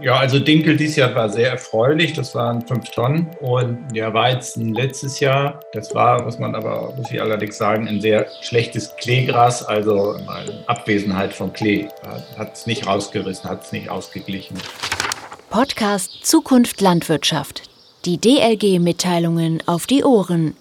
Ja, 0.00 0.16
also 0.16 0.40
Dinkel 0.40 0.76
dieses 0.76 0.96
Jahr 0.96 1.14
war 1.14 1.28
sehr 1.28 1.50
erfreulich. 1.50 2.14
Das 2.14 2.34
waren 2.34 2.66
fünf 2.66 2.90
Tonnen. 2.90 3.30
Und 3.40 3.94
der 3.94 4.12
Weizen 4.12 4.74
letztes 4.74 5.20
Jahr, 5.20 5.60
das 5.72 5.94
war, 5.94 6.22
muss 6.24 6.38
man 6.38 6.56
aber, 6.56 6.92
muss 6.96 7.12
ich 7.12 7.20
allerdings 7.20 7.56
sagen, 7.56 7.86
ein 7.86 8.00
sehr 8.00 8.26
schlechtes 8.42 8.94
Kleegras, 8.96 9.64
also 9.64 10.16
Abwesenheit 10.66 11.32
von 11.32 11.52
Klee. 11.52 11.86
Hat 12.36 12.54
es 12.54 12.66
nicht 12.66 12.86
rausgerissen, 12.88 13.48
hat 13.48 13.62
es 13.62 13.70
nicht 13.70 13.88
ausgeglichen. 13.88 14.56
Podcast 15.48 16.26
Zukunft 16.26 16.80
Landwirtschaft. 16.80 17.62
Die 18.04 18.18
DLG-Mitteilungen 18.18 19.62
auf 19.66 19.86
die 19.86 20.02
Ohren. 20.02 20.56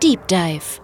Deep 0.00 0.28
Dive. 0.28 0.83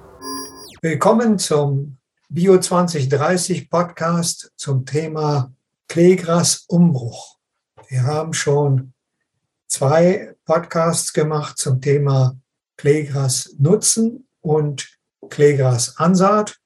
Willkommen 0.83 1.39
zum 1.39 1.99
Bio 2.31 2.59
2030 2.59 3.69
Podcast 3.69 4.51
zum 4.57 4.87
Thema 4.87 5.53
Kleegrasumbruch. 5.89 7.37
Wir 7.89 8.05
haben 8.05 8.33
schon 8.33 8.95
zwei 9.67 10.35
Podcasts 10.47 11.13
gemacht 11.13 11.59
zum 11.59 11.83
Thema 11.83 12.41
Kleegras 12.79 13.57
nutzen 13.59 14.27
und 14.41 14.89
Kleegras 15.29 15.99
Ansaat. 15.99 16.57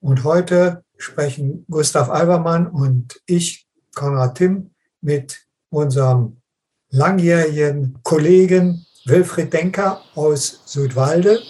Und 0.00 0.22
heute 0.22 0.84
sprechen 0.98 1.64
Gustav 1.70 2.10
Albermann 2.10 2.66
und 2.66 3.22
ich, 3.24 3.66
Konrad 3.94 4.36
Timm, 4.36 4.74
mit 5.00 5.46
unserem 5.70 6.42
langjährigen 6.90 7.98
Kollegen 8.02 8.84
Wilfried 9.06 9.50
Denker 9.50 10.02
aus 10.14 10.60
Südwalde. 10.66 11.40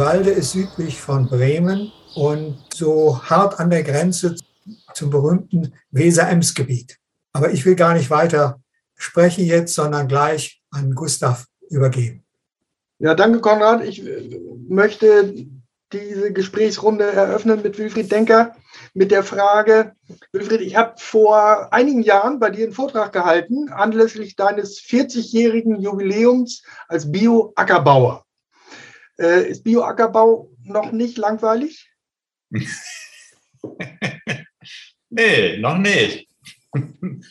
Südwalde 0.00 0.30
ist 0.30 0.52
südlich 0.52 0.98
von 0.98 1.28
Bremen 1.28 1.92
und 2.14 2.56
so 2.72 3.22
hart 3.22 3.60
an 3.60 3.68
der 3.68 3.82
Grenze 3.82 4.34
zum 4.94 5.10
berühmten 5.10 5.74
Weser-Ems-Gebiet. 5.90 6.96
Aber 7.34 7.50
ich 7.50 7.66
will 7.66 7.74
gar 7.74 7.92
nicht 7.92 8.08
weiter 8.08 8.62
sprechen 8.94 9.44
jetzt, 9.44 9.74
sondern 9.74 10.08
gleich 10.08 10.62
an 10.70 10.94
Gustav 10.94 11.44
übergeben. 11.68 12.24
Ja, 12.98 13.14
danke 13.14 13.40
Konrad. 13.40 13.84
Ich 13.84 14.02
äh, 14.02 14.40
möchte 14.70 15.34
diese 15.92 16.32
Gesprächsrunde 16.32 17.04
eröffnen 17.04 17.60
mit 17.62 17.76
Wilfried 17.76 18.10
Denker 18.10 18.56
mit 18.94 19.10
der 19.10 19.22
Frage, 19.22 19.92
Wilfried, 20.32 20.62
ich 20.62 20.76
habe 20.76 20.94
vor 20.96 21.74
einigen 21.74 22.00
Jahren 22.00 22.40
bei 22.40 22.48
dir 22.48 22.64
einen 22.64 22.72
Vortrag 22.72 23.12
gehalten 23.12 23.68
anlässlich 23.68 24.34
deines 24.34 24.80
40-jährigen 24.80 25.78
Jubiläums 25.78 26.62
als 26.88 27.12
Bio-Ackerbauer. 27.12 28.24
Äh, 29.20 29.50
ist 29.50 29.64
Bioackerbau 29.64 30.50
noch 30.64 30.92
nicht 30.92 31.18
langweilig? 31.18 31.92
nee, 35.10 35.58
noch 35.58 35.76
nicht. 35.76 36.28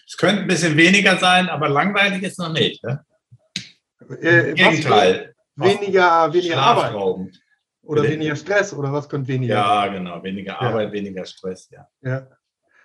Es 0.05 0.17
könnte 0.17 0.43
ein 0.43 0.47
bisschen 0.47 0.77
weniger 0.77 1.17
sein, 1.17 1.49
aber 1.49 1.67
langweilig 1.69 2.21
ist 2.23 2.37
noch 2.37 2.53
nicht. 2.53 2.83
Ne? 2.83 3.03
Äh, 4.21 4.49
Im 4.49 4.55
Gegenteil. 4.55 5.33
Weniger, 5.55 6.31
weniger 6.31 6.57
Arbeit. 6.57 6.93
Oder 7.81 8.03
weniger 8.03 8.35
Stress 8.35 8.71
oder 8.73 8.93
was 8.93 9.09
könnte 9.09 9.29
weniger? 9.29 9.55
Ja, 9.55 9.87
genau. 9.87 10.21
Weniger 10.23 10.53
ja. 10.53 10.61
Arbeit, 10.61 10.91
weniger 10.91 11.25
Stress, 11.25 11.69
ja. 11.71 11.87
ja. 12.01 12.27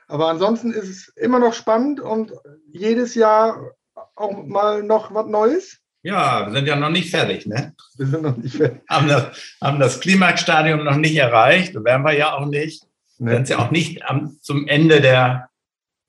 Aber 0.07 0.29
ansonsten 0.29 0.73
ist 0.73 0.89
es 0.89 1.09
immer 1.09 1.39
noch 1.39 1.53
spannend 1.53 2.01
und 2.01 2.33
jedes 2.69 3.15
Jahr 3.15 3.73
auch 4.15 4.45
mal 4.45 4.83
noch 4.83 5.13
was 5.13 5.27
Neues. 5.27 5.84
Ja, 6.05 6.47
wir 6.47 6.53
sind 6.53 6.69
ja 6.69 6.77
noch 6.77 6.91
nicht 6.91 7.11
fertig, 7.11 7.47
ne? 7.47 7.75
Wir 7.97 8.07
sind 8.07 8.23
noch 8.23 8.37
nicht 8.37 8.57
fertig. 8.57 8.83
Haben 8.91 9.09
das, 9.09 9.57
haben 9.61 9.81
das 9.81 10.01
Klimaxstadium 10.01 10.85
noch 10.85 10.97
nicht 10.97 11.17
erreicht, 11.17 11.75
werden 11.75 12.05
wir 12.05 12.13
ja 12.13 12.35
auch 12.35 12.47
nicht. 12.47 12.85
Nee. 13.19 13.31
Wir 13.31 13.37
sind 13.37 13.49
ja 13.49 13.59
auch 13.59 13.71
nicht 13.71 14.05
am, 14.05 14.37
zum 14.43 14.69
Ende 14.69 15.01
der, 15.01 15.49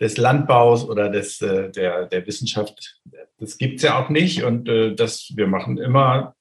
des 0.02 0.18
Landbaus 0.18 0.84
oder 0.84 1.10
des, 1.10 1.42
äh, 1.42 1.72
der, 1.72 2.08
der 2.08 2.28
Wissenschaft. 2.28 3.00
Das 3.40 3.58
gibt 3.58 3.78
es 3.78 3.84
ja 3.84 3.98
auch 3.98 4.10
nicht 4.10 4.44
und 4.44 4.68
äh, 4.68 4.94
das, 4.94 5.32
wir 5.36 5.48
machen 5.48 5.78
immer 5.78 6.36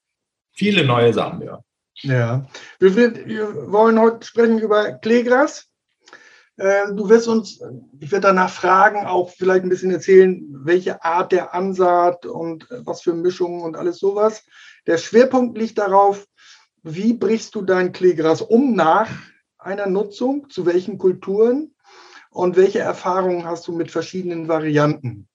viele 0.53 0.85
neue 0.85 1.13
Sachen, 1.13 1.43
ja. 1.43 1.63
Ja, 2.03 2.47
wir, 2.81 2.97
wir 2.97 3.71
wollen 3.71 4.01
heute 4.01 4.27
sprechen 4.27 4.59
über 4.59 4.95
Kleegras. 4.95 5.69
Ähm, 6.57 6.97
du 6.97 7.09
wirst 7.09 7.27
uns, 7.27 7.61
ich 7.99 8.13
werde 8.13 8.29
danach 8.29 8.51
fragen, 8.51 9.07
auch 9.07 9.31
vielleicht 9.31 9.65
ein 9.65 9.69
bisschen 9.69 9.91
erzählen, 9.91 10.45
welche 10.65 11.03
Art 11.05 11.33
der 11.33 11.53
Ansaat 11.53 12.27
und 12.27 12.71
äh, 12.71 12.87
was 12.87 13.03
für 13.03 13.15
Mischungen 13.15 13.63
und 13.63 13.77
alles 13.77 13.99
sowas. 13.99 14.45
Der 14.87 14.99
Schwerpunkt 14.99 15.59
liegt 15.59 15.79
darauf, 15.79 16.27
wie 16.83 17.15
brichst 17.15 17.55
du 17.55 17.63
dein 17.63 17.93
Kleegras 17.93 18.43
um 18.43 18.75
nach 18.75 19.09
einer 19.59 19.87
Nutzung, 19.87 20.49
zu 20.51 20.67
welchen 20.67 20.99
Kulturen 20.99 21.75
und 22.31 22.57
welche 22.57 22.81
Erfahrungen 22.81 23.45
hast 23.45 23.67
du 23.67 23.73
mit 23.73 23.91
verschiedenen 23.91 24.47
Varianten. 24.47 25.29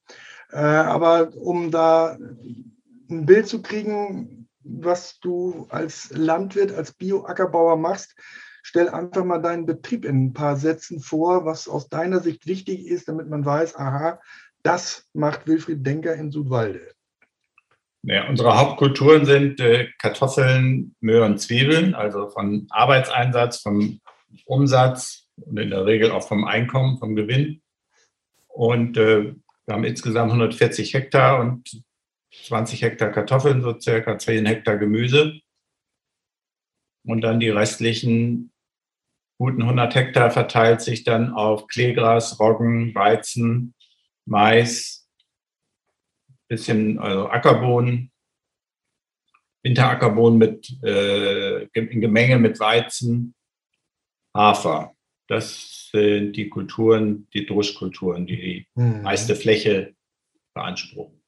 Äh, 0.51 0.57
aber 0.57 1.35
um 1.35 1.71
da 1.71 2.17
ein 3.09 3.25
Bild 3.25 3.47
zu 3.47 3.61
kriegen, 3.61 4.47
was 4.63 5.19
du 5.19 5.67
als 5.69 6.11
Landwirt, 6.11 6.71
als 6.71 6.93
Bioackerbauer 6.93 7.75
machst, 7.75 8.15
stell 8.61 8.89
einfach 8.89 9.23
mal 9.23 9.41
deinen 9.41 9.65
Betrieb 9.65 10.05
in 10.05 10.25
ein 10.27 10.33
paar 10.33 10.55
Sätzen 10.55 10.99
vor, 10.99 11.45
was 11.45 11.67
aus 11.67 11.89
deiner 11.89 12.19
Sicht 12.19 12.47
wichtig 12.47 12.87
ist, 12.87 13.07
damit 13.07 13.29
man 13.29 13.45
weiß, 13.45 13.75
aha, 13.77 14.19
das 14.63 15.07
macht 15.13 15.47
Wilfried 15.47 15.85
Denker 15.85 16.15
in 16.15 16.31
Südwalde. 16.31 16.91
Ja, 18.03 18.29
unsere 18.29 18.57
Hauptkulturen 18.57 19.25
sind 19.25 19.59
äh, 19.59 19.89
Kartoffeln, 19.99 20.95
Möhren, 21.01 21.37
Zwiebeln, 21.37 21.95
also 21.95 22.29
von 22.29 22.67
Arbeitseinsatz, 22.69 23.61
vom 23.61 23.99
Umsatz 24.45 25.27
und 25.35 25.57
in 25.57 25.69
der 25.69 25.85
Regel 25.85 26.11
auch 26.11 26.25
vom 26.25 26.45
Einkommen, 26.45 26.97
vom 26.97 27.15
Gewinn. 27.15 27.61
Und 28.47 28.97
äh, 28.97 29.33
wir 29.65 29.73
haben 29.73 29.83
insgesamt 29.83 30.31
140 30.31 30.93
Hektar 30.93 31.39
und 31.41 31.83
20 32.31 32.81
Hektar 32.81 33.11
Kartoffeln, 33.11 33.61
so 33.61 33.77
circa 33.79 34.17
10 34.17 34.45
Hektar 34.45 34.77
Gemüse. 34.77 35.39
Und 37.09 37.21
dann 37.21 37.39
die 37.39 37.49
restlichen 37.49 38.51
guten 39.39 39.63
100 39.63 39.95
Hektar 39.95 40.29
verteilt 40.29 40.81
sich 40.81 41.03
dann 41.03 41.33
auf 41.33 41.65
Kleegras, 41.65 42.39
Roggen, 42.39 42.93
Weizen, 42.93 43.73
Mais, 44.27 45.09
bisschen 46.47 46.99
also 46.99 47.27
Ackerbohnen, 47.27 48.11
Winterackerbohnen 49.63 50.37
mit 50.37 50.69
äh, 50.83 51.63
in 51.73 51.99
Gemenge 51.99 52.37
mit 52.37 52.59
Weizen, 52.59 53.33
Hafer. 54.35 54.93
Das 55.27 55.89
sind 55.91 56.33
die 56.33 56.49
Kulturen, 56.49 57.27
die 57.33 57.47
Druschkulturen, 57.47 58.27
die 58.27 58.37
die 58.37 58.67
hm. 58.75 59.01
meiste 59.01 59.35
Fläche 59.35 59.95
beanspruchen. 60.53 61.23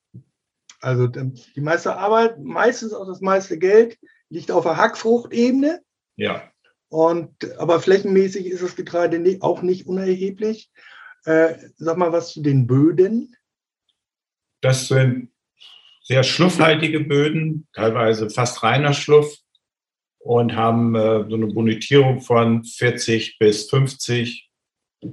Also 0.79 1.07
die 1.07 1.61
meiste 1.61 1.95
Arbeit, 1.95 2.39
meistens 2.39 2.93
auch 2.93 3.07
das 3.07 3.19
meiste 3.21 3.57
Geld 3.57 3.97
liegt 4.31 4.49
auf 4.49 4.63
der 4.63 4.77
Hackfruchtebene. 4.77 5.81
Ja. 6.15 6.49
Und, 6.89 7.57
aber 7.57 7.79
flächenmäßig 7.79 8.47
ist 8.47 8.63
das 8.63 8.75
Getreide 8.75 9.37
auch 9.41 9.61
nicht 9.61 9.87
unerheblich. 9.87 10.71
Äh, 11.25 11.55
sag 11.77 11.97
mal 11.97 12.11
was 12.11 12.33
zu 12.33 12.41
den 12.41 12.65
Böden. 12.65 13.35
Das 14.61 14.87
sind 14.87 15.31
sehr 16.03 16.23
schluffhaltige 16.23 17.01
Böden, 17.01 17.67
teilweise 17.73 18.29
fast 18.29 18.63
reiner 18.63 18.93
Schluff 18.93 19.37
und 20.19 20.55
haben 20.55 20.95
äh, 20.95 21.25
so 21.29 21.35
eine 21.35 21.47
Bonitierung 21.47 22.21
von 22.21 22.63
40 22.63 23.37
bis 23.37 23.69
50. 23.69 24.49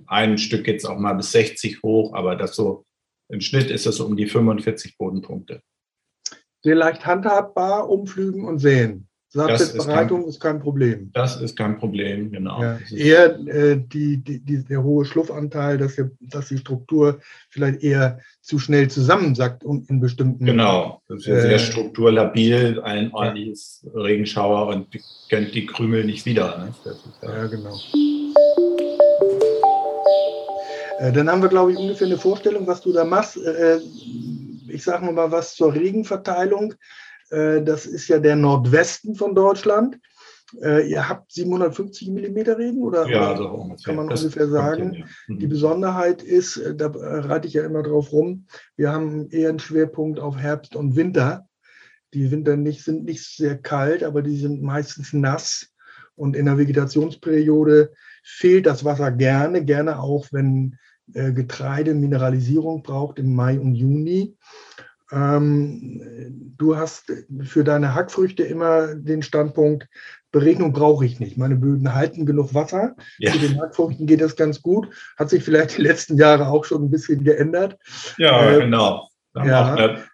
Ein 0.06 0.38
Stück 0.38 0.64
geht 0.64 0.78
es 0.78 0.84
auch 0.84 0.98
mal 0.98 1.14
bis 1.14 1.32
60 1.32 1.82
hoch, 1.82 2.14
aber 2.14 2.36
das 2.36 2.56
so 2.56 2.84
im 3.28 3.40
Schnitt 3.40 3.70
ist 3.70 3.86
es 3.86 4.00
um 4.00 4.16
die 4.16 4.26
45 4.26 4.96
Bodenpunkte. 4.96 5.62
Sehr 6.62 6.74
leicht 6.74 7.06
handhabbar, 7.06 7.88
umflügen 7.88 8.44
und 8.44 8.58
säen. 8.58 9.08
Saatbereitung 9.30 10.22
ist, 10.22 10.36
ist, 10.36 10.40
kein 10.40 10.58
Problem. 10.58 11.10
Das 11.12 11.38
ist 11.38 11.54
kein 11.54 11.76
Problem, 11.76 12.32
genau. 12.32 12.62
Ja, 12.62 12.78
eher 12.90 13.38
äh, 13.46 13.76
die, 13.76 14.16
die, 14.16 14.40
die, 14.40 14.64
der 14.64 14.82
hohe 14.82 15.04
Schluffanteil, 15.04 15.76
dass, 15.76 15.96
der, 15.96 16.10
dass 16.20 16.48
die 16.48 16.56
Struktur 16.56 17.20
vielleicht 17.50 17.82
eher 17.82 18.20
zu 18.40 18.58
schnell 18.58 18.88
zusammensackt 18.88 19.64
und 19.64 19.90
in 19.90 20.00
bestimmten. 20.00 20.46
Genau, 20.46 21.02
das 21.08 21.18
ist 21.18 21.26
ja 21.26 21.34
äh, 21.34 21.40
sehr 21.42 21.58
strukturlabil, 21.58 22.80
ein 22.80 23.12
ordentliches 23.12 23.84
ja. 23.84 24.00
Regenschauer 24.00 24.68
und 24.68 24.86
kennt 25.28 25.54
die 25.54 25.66
Krümel 25.66 26.04
nicht 26.04 26.24
wieder. 26.24 26.56
Ne? 26.56 26.74
Ja, 27.22 27.36
ja, 27.36 27.46
genau. 27.48 27.76
Äh, 31.00 31.12
dann 31.12 31.30
haben 31.30 31.42
wir, 31.42 31.50
glaube 31.50 31.72
ich, 31.72 31.78
ungefähr 31.78 32.06
eine 32.06 32.16
Vorstellung, 32.16 32.66
was 32.66 32.80
du 32.80 32.92
da 32.94 33.04
machst. 33.04 33.36
Ich 34.70 34.84
sage 34.84 35.10
mal 35.10 35.30
was 35.30 35.54
zur 35.54 35.74
Regenverteilung. 35.74 36.74
Äh, 37.30 37.62
das 37.62 37.86
ist 37.86 38.08
ja 38.08 38.18
der 38.18 38.36
Nordwesten 38.36 39.14
von 39.14 39.34
Deutschland. 39.34 39.98
Äh, 40.62 40.88
ihr 40.90 41.08
habt 41.08 41.30
750 41.32 42.08
Millimeter 42.08 42.56
Regen 42.56 42.82
oder, 42.82 43.06
Ja, 43.08 43.32
oder 43.32 43.36
so 43.36 43.48
ungefähr. 43.48 43.84
kann 43.84 43.96
man 43.96 44.08
Das 44.08 44.22
ungefähr 44.22 44.48
sagen. 44.48 44.92
hin, 44.92 45.00
ja. 45.00 45.06
Mhm. 45.26 45.38
Die 45.40 45.46
Besonderheit 45.46 46.22
ist, 46.22 46.56
äh, 46.56 46.74
da 46.74 46.86
reite 46.94 47.46
ich 47.48 47.54
ja 47.54 47.64
immer 47.64 47.82
drauf 47.82 48.12
rum, 48.12 48.46
wir 48.76 48.90
haben 48.90 49.28
eher 49.30 49.50
einen 49.50 49.58
Schwerpunkt 49.58 50.18
auf 50.20 50.36
Herbst 50.38 50.74
und 50.74 50.96
Winter. 50.96 51.46
Die 52.14 52.30
Winter 52.30 52.56
nicht, 52.56 52.82
sind 52.84 53.04
nicht 53.04 53.36
sehr 53.36 53.58
kalt, 53.58 54.02
aber 54.02 54.22
die 54.22 54.38
sind 54.38 54.62
meistens 54.62 55.12
nass. 55.12 55.68
Und 56.16 56.34
in 56.34 56.46
der 56.46 56.56
Vegetationsperiode 56.56 57.92
fehlt 58.24 58.64
das 58.66 58.84
Wasser 58.84 59.12
gerne, 59.12 59.64
gerne 59.64 60.00
auch, 60.00 60.28
wenn 60.32 60.78
Getreide 61.12 61.94
Mineralisierung 61.94 62.82
braucht 62.82 63.18
im 63.18 63.34
Mai 63.34 63.58
und 63.58 63.74
Juni. 63.74 64.36
Ähm, 65.10 66.52
du 66.58 66.76
hast 66.76 67.12
für 67.42 67.64
deine 67.64 67.94
Hackfrüchte 67.94 68.42
immer 68.42 68.94
den 68.94 69.22
Standpunkt, 69.22 69.88
Beregnung 70.30 70.74
brauche 70.74 71.06
ich 71.06 71.20
nicht. 71.20 71.38
Meine 71.38 71.56
Böden 71.56 71.94
halten 71.94 72.26
genug 72.26 72.52
Wasser. 72.52 72.94
Ja. 73.18 73.32
Für 73.32 73.38
den 73.38 73.58
Hackfrüchten 73.58 74.06
geht 74.06 74.20
das 74.20 74.36
ganz 74.36 74.60
gut. 74.60 74.88
Hat 75.16 75.30
sich 75.30 75.42
vielleicht 75.42 75.78
die 75.78 75.82
letzten 75.82 76.18
Jahre 76.18 76.48
auch 76.48 76.64
schon 76.64 76.84
ein 76.84 76.90
bisschen 76.90 77.24
geändert. 77.24 77.78
Ja, 78.18 78.50
Äh, 78.50 78.60
genau. 78.60 79.08
Da 79.32 79.40
haben 79.40 79.48
ja. 79.48 79.72
auch 79.74 79.78
eine 79.78 80.04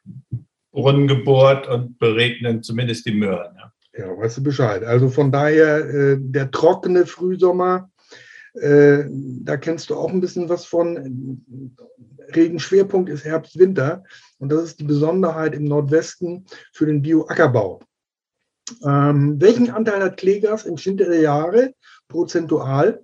Brunnen 0.70 1.08
gebohrt 1.08 1.68
und 1.68 1.98
beregnen 1.98 2.62
zumindest 2.62 3.06
die 3.06 3.14
Möhren. 3.14 3.56
Ja. 3.56 3.70
Ja, 3.96 4.06
weißt 4.18 4.38
du 4.38 4.42
Bescheid. 4.42 4.82
Also 4.82 5.08
von 5.08 5.30
daher, 5.30 5.78
äh, 5.88 6.16
der 6.18 6.50
trockene 6.50 7.06
Frühsommer, 7.06 7.90
äh, 8.54 9.04
da 9.08 9.56
kennst 9.56 9.90
du 9.90 9.96
auch 9.96 10.10
ein 10.10 10.20
bisschen 10.20 10.48
was 10.48 10.64
von. 10.64 11.42
Regenschwerpunkt 12.34 13.10
ist 13.10 13.24
Herbst, 13.24 13.58
Winter. 13.58 14.02
Und 14.38 14.50
das 14.50 14.64
ist 14.64 14.80
die 14.80 14.84
Besonderheit 14.84 15.54
im 15.54 15.64
Nordwesten 15.64 16.46
für 16.72 16.86
den 16.86 17.02
Bioackerbau. 17.02 17.80
Ähm, 18.82 19.40
welchen 19.40 19.70
Anteil 19.70 20.02
hat 20.02 20.16
Kleegas 20.16 20.64
im 20.64 20.78
Schnitt 20.78 21.00
der 21.00 21.20
Jahre 21.20 21.74
prozentual? 22.08 23.02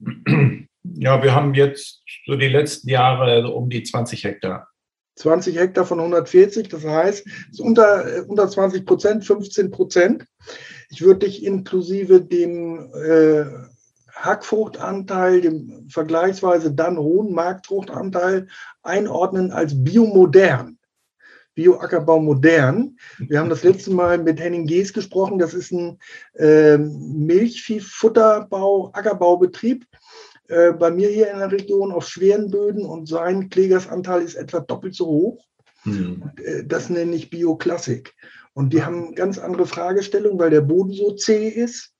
ja, 0.00 1.22
wir 1.22 1.34
haben 1.34 1.54
jetzt 1.54 2.02
so 2.26 2.36
die 2.36 2.48
letzten 2.48 2.88
Jahre 2.88 3.42
so 3.42 3.54
um 3.54 3.70
die 3.70 3.82
20 3.82 4.24
Hektar. 4.24 4.68
20 5.16 5.56
Hektar 5.56 5.86
von 5.86 6.00
140, 6.00 6.68
das 6.68 6.84
heißt, 6.84 7.24
es 7.24 7.52
ist 7.52 7.60
unter, 7.60 8.24
unter 8.26 8.48
20 8.48 8.84
Prozent, 8.84 9.24
15 9.24 9.70
Prozent. 9.70 10.26
Ich 10.90 11.02
würde 11.02 11.26
dich 11.26 11.44
inklusive 11.44 12.20
dem 12.20 12.92
äh, 12.94 13.44
Hackfruchtanteil, 14.14 15.40
dem 15.40 15.88
vergleichsweise 15.88 16.72
dann 16.72 16.98
hohen 16.98 17.32
Marktfruchtanteil 17.32 18.48
einordnen 18.82 19.50
als 19.50 19.82
biomodern. 19.82 20.78
Bioackerbau 21.54 22.20
modern. 22.20 22.98
Wir 23.18 23.38
haben 23.38 23.48
das 23.48 23.62
letzte 23.62 23.92
Mal 23.92 24.18
mit 24.18 24.40
Henning 24.40 24.66
Gees 24.66 24.92
gesprochen. 24.92 25.38
Das 25.38 25.54
ist 25.54 25.70
ein 25.70 26.00
äh, 26.34 26.76
Milchviehfutterbau, 26.78 28.90
Ackerbaubetrieb 28.92 29.86
äh, 30.48 30.72
bei 30.72 30.90
mir 30.90 31.08
hier 31.08 31.30
in 31.30 31.38
der 31.38 31.52
Region 31.52 31.92
auf 31.92 32.08
schweren 32.08 32.50
Böden 32.50 32.84
und 32.84 33.08
sein 33.08 33.48
Klägersanteil 33.48 34.22
ist 34.22 34.34
etwa 34.34 34.60
doppelt 34.60 34.94
so 34.94 35.06
hoch. 35.06 35.46
Hm. 35.82 36.30
Äh, 36.42 36.64
Das 36.64 36.90
nenne 36.90 37.14
ich 37.14 37.30
Bioklassik. 37.30 38.14
Und 38.52 38.72
die 38.72 38.84
haben 38.84 39.14
ganz 39.14 39.38
andere 39.38 39.66
Fragestellungen, 39.66 40.38
weil 40.38 40.50
der 40.50 40.60
Boden 40.60 40.92
so 40.92 41.14
zäh 41.14 41.48
ist. 41.48 41.93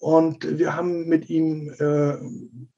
Und 0.00 0.58
wir 0.58 0.76
haben 0.76 1.08
mit 1.08 1.28
ihm 1.28 1.74
äh, 1.78 2.14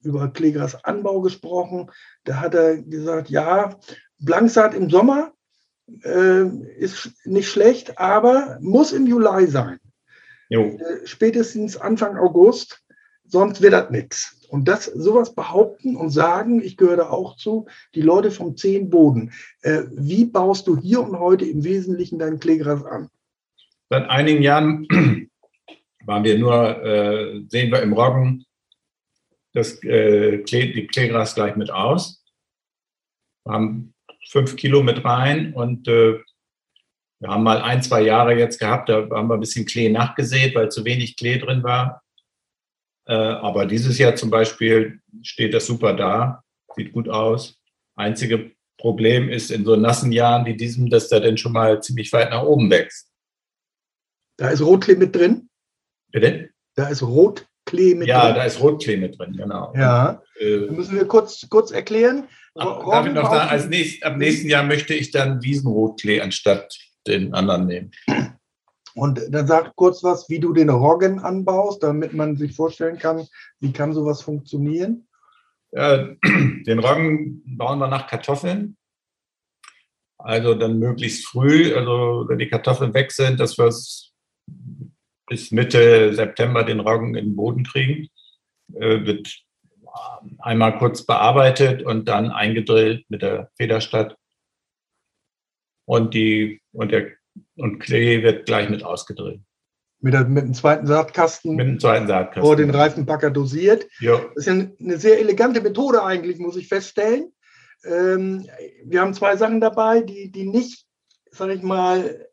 über 0.03 0.29
Klegras 0.29 0.83
Anbau 0.83 1.21
gesprochen. 1.21 1.91
Da 2.23 2.39
hat 2.39 2.55
er 2.55 2.81
gesagt, 2.81 3.29
ja, 3.29 3.77
Blanksaat 4.19 4.73
im 4.73 4.89
Sommer 4.89 5.31
äh, 6.03 6.45
ist 6.77 7.11
nicht 7.25 7.49
schlecht, 7.49 7.99
aber 7.99 8.57
muss 8.61 8.91
im 8.91 9.05
Juli 9.05 9.47
sein. 9.47 9.79
Äh, 10.77 11.05
spätestens 11.05 11.77
Anfang 11.77 12.17
August, 12.17 12.83
sonst 13.25 13.61
wird 13.61 13.73
das 13.73 13.89
nichts. 13.89 14.37
Und 14.49 14.67
das, 14.67 14.85
sowas 14.85 15.33
behaupten 15.33 15.95
und 15.95 16.09
sagen, 16.09 16.61
ich 16.61 16.75
gehöre 16.75 16.97
da 16.97 17.09
auch 17.09 17.37
zu, 17.37 17.67
die 17.95 18.01
Leute 18.01 18.31
vom 18.31 18.57
zehn 18.57 18.89
Boden. 18.89 19.31
Äh, 19.61 19.83
wie 19.91 20.25
baust 20.25 20.67
du 20.67 20.77
hier 20.77 21.01
und 21.01 21.17
heute 21.17 21.45
im 21.45 21.63
Wesentlichen 21.63 22.19
dein 22.19 22.39
Klegras 22.39 22.83
an? 22.83 23.09
Seit 23.89 24.09
einigen 24.09 24.41
Jahren 24.41 24.87
waren 26.05 26.23
wir 26.23 26.37
nur, 26.37 26.83
äh, 26.83 27.41
sehen 27.47 27.71
wir 27.71 27.81
im 27.81 27.93
Roggen 27.93 28.45
das 29.53 29.83
äh, 29.83 30.39
Klee, 30.39 30.71
die 30.71 30.87
Kleegras 30.87 31.35
gleich 31.35 31.55
mit 31.55 31.71
aus. 31.71 32.23
Wir 33.45 33.53
haben 33.53 33.93
fünf 34.29 34.55
Kilo 34.55 34.83
mit 34.83 35.03
rein 35.03 35.53
und 35.53 35.87
äh, 35.87 36.19
wir 37.19 37.29
haben 37.29 37.43
mal 37.43 37.61
ein, 37.61 37.83
zwei 37.83 38.01
Jahre 38.01 38.33
jetzt 38.33 38.59
gehabt, 38.59 38.89
da 38.89 39.07
haben 39.11 39.27
wir 39.27 39.35
ein 39.35 39.39
bisschen 39.39 39.65
Klee 39.65 39.89
nachgesät, 39.89 40.55
weil 40.55 40.69
zu 40.69 40.85
wenig 40.85 41.17
Klee 41.17 41.37
drin 41.37 41.63
war. 41.63 42.01
Äh, 43.05 43.13
aber 43.13 43.65
dieses 43.65 43.97
Jahr 43.97 44.15
zum 44.15 44.29
Beispiel 44.29 45.01
steht 45.21 45.53
das 45.53 45.67
super 45.67 45.93
da, 45.93 46.43
sieht 46.75 46.93
gut 46.93 47.09
aus. 47.09 47.61
Einzige 47.95 48.51
Problem 48.77 49.29
ist 49.29 49.51
in 49.51 49.65
so 49.65 49.75
nassen 49.75 50.11
Jahren 50.11 50.45
wie 50.45 50.57
diesem, 50.57 50.89
dass 50.89 51.09
der 51.09 51.19
dann 51.19 51.37
schon 51.37 51.51
mal 51.51 51.81
ziemlich 51.83 52.11
weit 52.13 52.31
nach 52.31 52.41
oben 52.41 52.71
wächst. 52.71 53.11
Da 54.37 54.49
ist 54.49 54.61
Rotklee 54.61 54.95
mit 54.95 55.15
drin. 55.15 55.50
Bitte? 56.11 56.49
Da 56.75 56.87
ist 56.87 57.01
Rotklee 57.03 57.95
mit 57.95 58.07
Ja, 58.07 58.25
drin. 58.27 58.35
da 58.35 58.43
ist 58.43 58.59
Rotklee 58.61 58.97
mit 58.97 59.17
drin, 59.19 59.33
genau. 59.33 59.73
ja. 59.75 60.21
Äh, 60.39 60.67
Da 60.67 60.71
müssen 60.73 60.95
wir 60.95 61.05
kurz, 61.07 61.47
kurz 61.49 61.71
erklären. 61.71 62.27
Ab, 62.55 62.83
darf 62.89 63.07
ich 63.07 63.13
noch 63.13 63.29
sagen, 63.31 63.49
als 63.49 63.67
nächst, 63.67 64.03
ab 64.03 64.17
nächsten 64.17 64.49
Jahr 64.49 64.63
möchte 64.63 64.93
ich 64.93 65.11
dann 65.11 65.41
Wiesenrotklee 65.41 66.21
anstatt 66.21 66.73
den 67.07 67.33
anderen 67.33 67.65
nehmen. 67.65 67.91
Und 68.93 69.21
dann 69.29 69.47
sag 69.47 69.73
kurz 69.75 70.03
was, 70.03 70.27
wie 70.29 70.39
du 70.39 70.51
den 70.53 70.69
Roggen 70.69 71.19
anbaust, 71.19 71.81
damit 71.81 72.13
man 72.13 72.35
sich 72.35 72.53
vorstellen 72.55 72.97
kann, 72.97 73.25
wie 73.61 73.71
kann 73.71 73.93
sowas 73.93 74.21
funktionieren. 74.21 75.07
Ja, 75.71 76.09
den 76.67 76.79
Roggen 76.79 77.41
bauen 77.57 77.79
wir 77.79 77.87
nach 77.87 78.07
Kartoffeln. 78.07 78.75
Also 80.17 80.53
dann 80.55 80.77
möglichst 80.77 81.25
früh, 81.25 81.73
also 81.73 82.25
wenn 82.27 82.37
die 82.37 82.49
Kartoffeln 82.49 82.93
weg 82.93 83.11
sind, 83.11 83.39
dass 83.39 83.57
wir 83.57 83.65
es 83.67 84.10
bis 85.31 85.49
Mitte 85.51 86.13
September 86.13 86.65
den 86.65 86.81
Roggen 86.81 87.15
in 87.15 87.27
den 87.27 87.35
Boden 87.37 87.63
kriegen. 87.63 88.09
Äh, 88.73 89.05
wird 89.05 89.33
einmal 90.39 90.77
kurz 90.77 91.05
bearbeitet 91.05 91.83
und 91.83 92.09
dann 92.09 92.31
eingedrillt 92.31 93.05
mit 93.09 93.21
der 93.21 93.49
Federstadt. 93.55 94.17
Und, 95.85 96.13
die, 96.13 96.61
und, 96.73 96.91
der, 96.91 97.11
und 97.55 97.79
Klee 97.79 98.23
wird 98.23 98.45
gleich 98.45 98.69
mit 98.69 98.83
ausgedrillt. 98.83 99.41
Mit, 100.01 100.13
der, 100.13 100.25
mit 100.25 100.43
dem 100.43 100.53
zweiten 100.53 100.85
Saatkasten 100.85 101.55
Mit 101.55 101.67
dem 101.67 101.79
zweiten 101.79 102.07
Saatkasten. 102.07 102.43
vor 102.43 102.57
den 102.57 102.69
Reifenpacker 102.69 103.31
dosiert. 103.31 103.87
Ja, 104.01 104.17
Das 104.17 104.35
ist 104.35 104.47
ja 104.47 104.53
eine 104.53 104.97
sehr 104.97 105.17
elegante 105.19 105.61
Methode 105.61 106.03
eigentlich, 106.03 106.39
muss 106.39 106.57
ich 106.57 106.67
feststellen. 106.67 107.31
Ähm, 107.85 108.45
wir 108.83 108.99
haben 108.99 109.13
zwei 109.13 109.37
Sachen 109.37 109.61
dabei, 109.61 110.01
die, 110.01 110.29
die 110.29 110.45
nicht, 110.45 110.85
sage 111.31 111.53
ich 111.53 111.61
mal, 111.61 112.27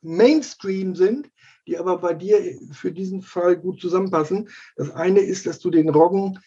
Mainstream 0.00 0.96
sind, 0.96 1.30
die 1.68 1.76
aber 1.78 1.98
bei 1.98 2.14
dir 2.14 2.40
für 2.72 2.90
diesen 2.90 3.20
Fall 3.20 3.56
gut 3.56 3.80
zusammenpassen. 3.80 4.48
Das 4.76 4.90
eine 4.90 5.20
ist, 5.20 5.46
dass 5.46 5.58
du 5.60 5.70
den 5.70 5.90
Roggen 5.90 6.38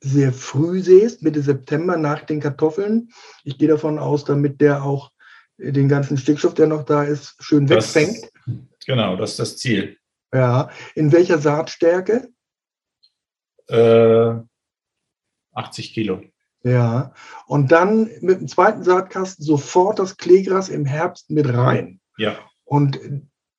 sehr 0.00 0.32
früh 0.32 0.80
säst, 0.80 1.22
Mitte 1.22 1.42
September 1.42 1.96
nach 1.98 2.24
den 2.24 2.40
Kartoffeln. 2.40 3.10
Ich 3.44 3.58
gehe 3.58 3.68
davon 3.68 3.98
aus, 3.98 4.24
damit 4.24 4.60
der 4.62 4.82
auch 4.84 5.12
den 5.58 5.88
ganzen 5.88 6.16
Stickstoff, 6.16 6.54
der 6.54 6.66
noch 6.66 6.84
da 6.84 7.04
ist, 7.04 7.34
schön 7.40 7.66
Das- 7.66 7.94
wegfängt. 7.94 8.30
genau, 8.86 9.16
das 9.16 9.32
ist 9.32 9.38
das 9.38 9.56
Ziel. 9.58 9.98
Ja. 10.32 10.70
In 10.94 11.12
welcher 11.12 11.38
Saatstärke? 11.38 12.28
Äh, 13.68 14.34
80 15.52 15.92
Kilo. 15.92 16.22
Ja, 16.62 17.12
und 17.46 17.70
dann 17.70 18.10
mit 18.20 18.40
dem 18.40 18.48
zweiten 18.48 18.82
Saatkasten 18.82 19.44
sofort 19.44 19.98
das 19.98 20.16
Kleegras 20.16 20.68
im 20.70 20.84
Herbst 20.86 21.30
mit 21.30 21.52
rein. 21.52 22.00
Ja, 22.16 22.38
Und 22.64 22.98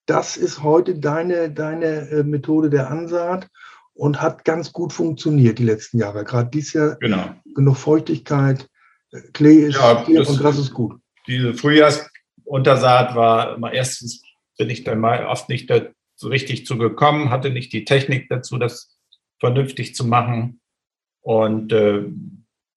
das 0.10 0.38
ist 0.38 0.64
heute 0.64 0.96
deine, 0.96 1.52
deine 1.52 2.10
äh, 2.10 2.24
Methode 2.24 2.70
der 2.70 2.90
Ansaat 2.90 3.48
und 3.94 4.22
hat 4.22 4.44
ganz 4.44 4.74
gut 4.74 4.92
funktioniert 4.92 5.60
die 5.60 5.66
letzten 5.66 6.00
Jahre. 6.00 6.24
Gerade 6.24 6.50
dieses 6.50 6.74
Jahr 6.74 6.98
genau. 7.00 7.36
genug 7.54 7.78
Feuchtigkeit, 7.78 8.68
äh, 9.12 9.22
Klee 9.34 9.68
ist 9.68 9.76
Ja, 9.76 10.06
das- 10.12 10.30
und 10.30 10.40
Gras 10.40 10.58
ist 10.58 10.74
gut. 10.74 11.00
Diese 11.28 11.54
Frühjahrsuntersaat 11.54 13.16
war 13.16 13.56
immer 13.56 13.72
erstens 13.72 14.24
bin 14.58 14.70
ich 14.70 14.84
dann 14.84 15.00
mal 15.00 15.26
oft 15.26 15.48
nicht 15.48 15.72
so 16.16 16.28
richtig 16.28 16.66
zu 16.66 16.78
gekommen, 16.78 17.30
hatte 17.30 17.50
nicht 17.50 17.72
die 17.72 17.86
Technik 17.86 18.28
dazu, 18.30 18.58
das 18.58 18.98
vernünftig 19.40 19.96
zu 19.96 20.06
machen. 20.06 20.60
Und 21.22 21.72
äh, 21.72 22.04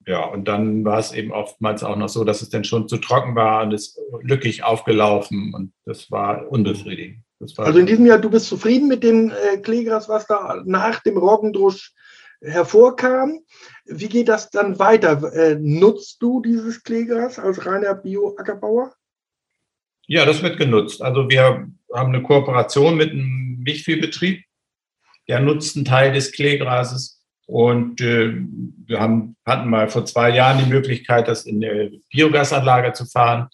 ja, 0.07 0.25
und 0.25 0.49
dann 0.49 0.85
war 0.85 0.99
es 0.99 1.13
eben 1.13 1.33
oftmals 1.33 1.83
auch 1.85 1.97
noch 1.97 2.09
so, 2.09 2.25
dass 2.25 2.43
es 2.43 2.51
dann 2.51 2.65
schon 2.65 2.89
zu 2.89 2.99
trocken 2.99 3.35
war 3.35 3.63
und 3.63 3.73
es 3.73 3.99
lückig 4.23 4.65
aufgelaufen 4.65 5.55
und 5.55 5.73
das 5.85 6.11
war 6.11 6.51
unbefriedigend. 6.51 7.23
Das 7.39 7.57
war 7.57 7.67
Also 7.67 7.79
in 7.79 7.87
diesem 7.87 8.07
Jahr, 8.07 8.19
du 8.19 8.31
bist 8.31 8.47
zufrieden 8.47 8.89
mit 8.89 9.03
dem 9.03 9.31
äh, 9.31 9.59
Kleegras, 9.59 10.09
was 10.09 10.27
da 10.27 10.63
nach 10.65 11.01
dem 11.01 11.17
Roggendrusch 11.17 11.93
hervorkam. 12.41 13.41
Wie 13.85 14.09
geht 14.09 14.29
das 14.29 14.51
dann 14.51 14.79
weiter? 14.79 15.33
Äh, 15.33 15.57
nutzt 15.61 16.21
du 16.23 16.41
dieses 16.41 16.83
Kleegras 16.83 17.39
als 17.39 17.65
reiner 17.67 17.95
Bio-Ackerbauer? 17.95 18.95
Ja, 20.07 20.25
das 20.25 20.43
wird 20.43 20.59
genutzt. 20.59 21.03
Also 21.03 21.29
wir 21.29 21.43
haben 21.43 21.79
eine 21.91 22.23
Kooperation 22.23 22.97
mit 22.97 23.11
einem 23.11 23.59
Milchviehbetrieb. 23.61 24.45
Der 25.29 25.41
nutzt 25.41 25.77
einen 25.77 25.85
Teil 25.85 26.13
des 26.13 26.33
Kleegrases. 26.33 27.22
Und 27.53 28.01
äh, 28.01 28.33
wir 28.87 28.99
haben, 28.99 29.37
hatten 29.45 29.69
mal 29.69 29.87
vor 29.89 30.07
zwei 30.07 30.31
Jahren 30.31 30.65
die 30.65 30.71
Möglichkeit, 30.71 31.29
das 31.29 31.45
in 31.45 31.61
der 31.61 31.91
Biogasanlage 32.11 32.95
zu 32.95 33.05
fahren. 33.05 33.49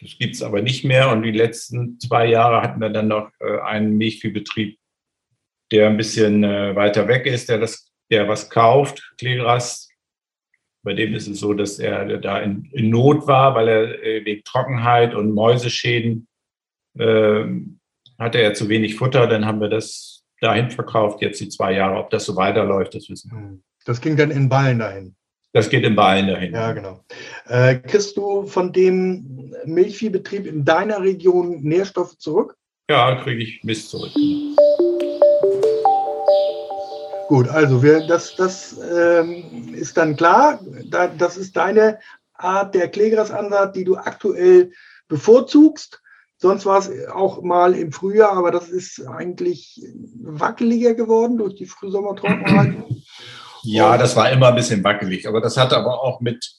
Das 0.00 0.16
gibt 0.18 0.36
es 0.36 0.42
aber 0.42 0.62
nicht 0.62 0.86
mehr. 0.86 1.10
Und 1.10 1.22
die 1.22 1.30
letzten 1.30 2.00
zwei 2.00 2.24
Jahre 2.24 2.62
hatten 2.62 2.80
wir 2.80 2.88
dann 2.88 3.08
noch 3.08 3.30
äh, 3.40 3.60
einen 3.60 3.98
Milchviehbetrieb, 3.98 4.78
der 5.70 5.88
ein 5.88 5.98
bisschen 5.98 6.44
äh, 6.44 6.74
weiter 6.74 7.08
weg 7.08 7.26
ist, 7.26 7.50
der 7.50 7.58
das, 7.58 7.92
der 8.10 8.26
was 8.26 8.48
kauft, 8.48 9.12
Kleegras. 9.18 9.90
Bei 10.82 10.94
dem 10.94 11.12
ist 11.14 11.28
es 11.28 11.40
so, 11.40 11.52
dass 11.52 11.78
er 11.78 12.16
da 12.16 12.38
in, 12.38 12.70
in 12.72 12.88
Not 12.88 13.26
war, 13.26 13.54
weil 13.54 13.68
er 13.68 14.02
äh, 14.02 14.24
wegen 14.24 14.44
Trockenheit 14.44 15.14
und 15.14 15.34
Mäuseschäden 15.34 16.26
äh, 16.98 17.44
hatte 18.18 18.38
er 18.38 18.54
zu 18.54 18.70
wenig 18.70 18.96
Futter. 18.96 19.26
Dann 19.26 19.44
haben 19.44 19.60
wir 19.60 19.68
das 19.68 20.19
dahin 20.40 20.70
verkauft, 20.70 21.22
jetzt 21.22 21.40
die 21.40 21.48
zwei 21.48 21.72
Jahre. 21.72 21.98
Ob 21.98 22.10
das 22.10 22.24
so 22.24 22.36
weiterläuft, 22.36 22.94
das 22.94 23.08
wissen 23.08 23.30
wir. 23.30 23.38
Hm. 23.38 23.62
Das 23.84 24.00
ging 24.00 24.16
dann 24.16 24.30
in 24.30 24.48
Ballen 24.48 24.78
dahin. 24.78 25.14
Das 25.52 25.68
geht 25.68 25.84
in 25.84 25.96
Ballen 25.96 26.28
dahin. 26.28 26.54
Ja, 26.54 26.72
genau. 26.72 27.04
Äh, 27.48 27.76
kriegst 27.76 28.16
du 28.16 28.46
von 28.46 28.72
dem 28.72 29.52
Milchviehbetrieb 29.64 30.46
in 30.46 30.64
deiner 30.64 31.00
Region 31.02 31.60
Nährstoffe 31.62 32.16
zurück? 32.18 32.56
Ja, 32.88 33.16
kriege 33.16 33.42
ich 33.42 33.64
Mist 33.64 33.90
zurück. 33.90 34.12
Gut, 37.28 37.48
also 37.48 37.82
wir, 37.82 38.06
das, 38.06 38.34
das 38.36 38.78
ähm, 38.92 39.74
ist 39.74 39.96
dann 39.96 40.16
klar. 40.16 40.60
Da, 40.86 41.06
das 41.06 41.36
ist 41.36 41.56
deine 41.56 41.98
Art 42.34 42.74
der 42.74 42.88
Klägerasansatz, 42.88 43.72
die 43.72 43.84
du 43.84 43.96
aktuell 43.96 44.72
bevorzugst. 45.08 46.00
Sonst 46.40 46.64
war 46.64 46.78
es 46.78 46.90
auch 47.08 47.42
mal 47.42 47.74
im 47.74 47.92
Frühjahr, 47.92 48.32
aber 48.32 48.50
das 48.50 48.70
ist 48.70 49.06
eigentlich 49.06 49.78
wackeliger 50.22 50.94
geworden 50.94 51.36
durch 51.36 51.54
die 51.54 51.66
Frühsommertrockenheit. 51.66 52.76
Ja, 53.62 53.98
das 53.98 54.16
war 54.16 54.30
immer 54.30 54.48
ein 54.48 54.54
bisschen 54.54 54.82
wackelig, 54.82 55.28
aber 55.28 55.42
das 55.42 55.58
hatte 55.58 55.76
aber 55.76 56.02
auch 56.02 56.22
mit, 56.22 56.50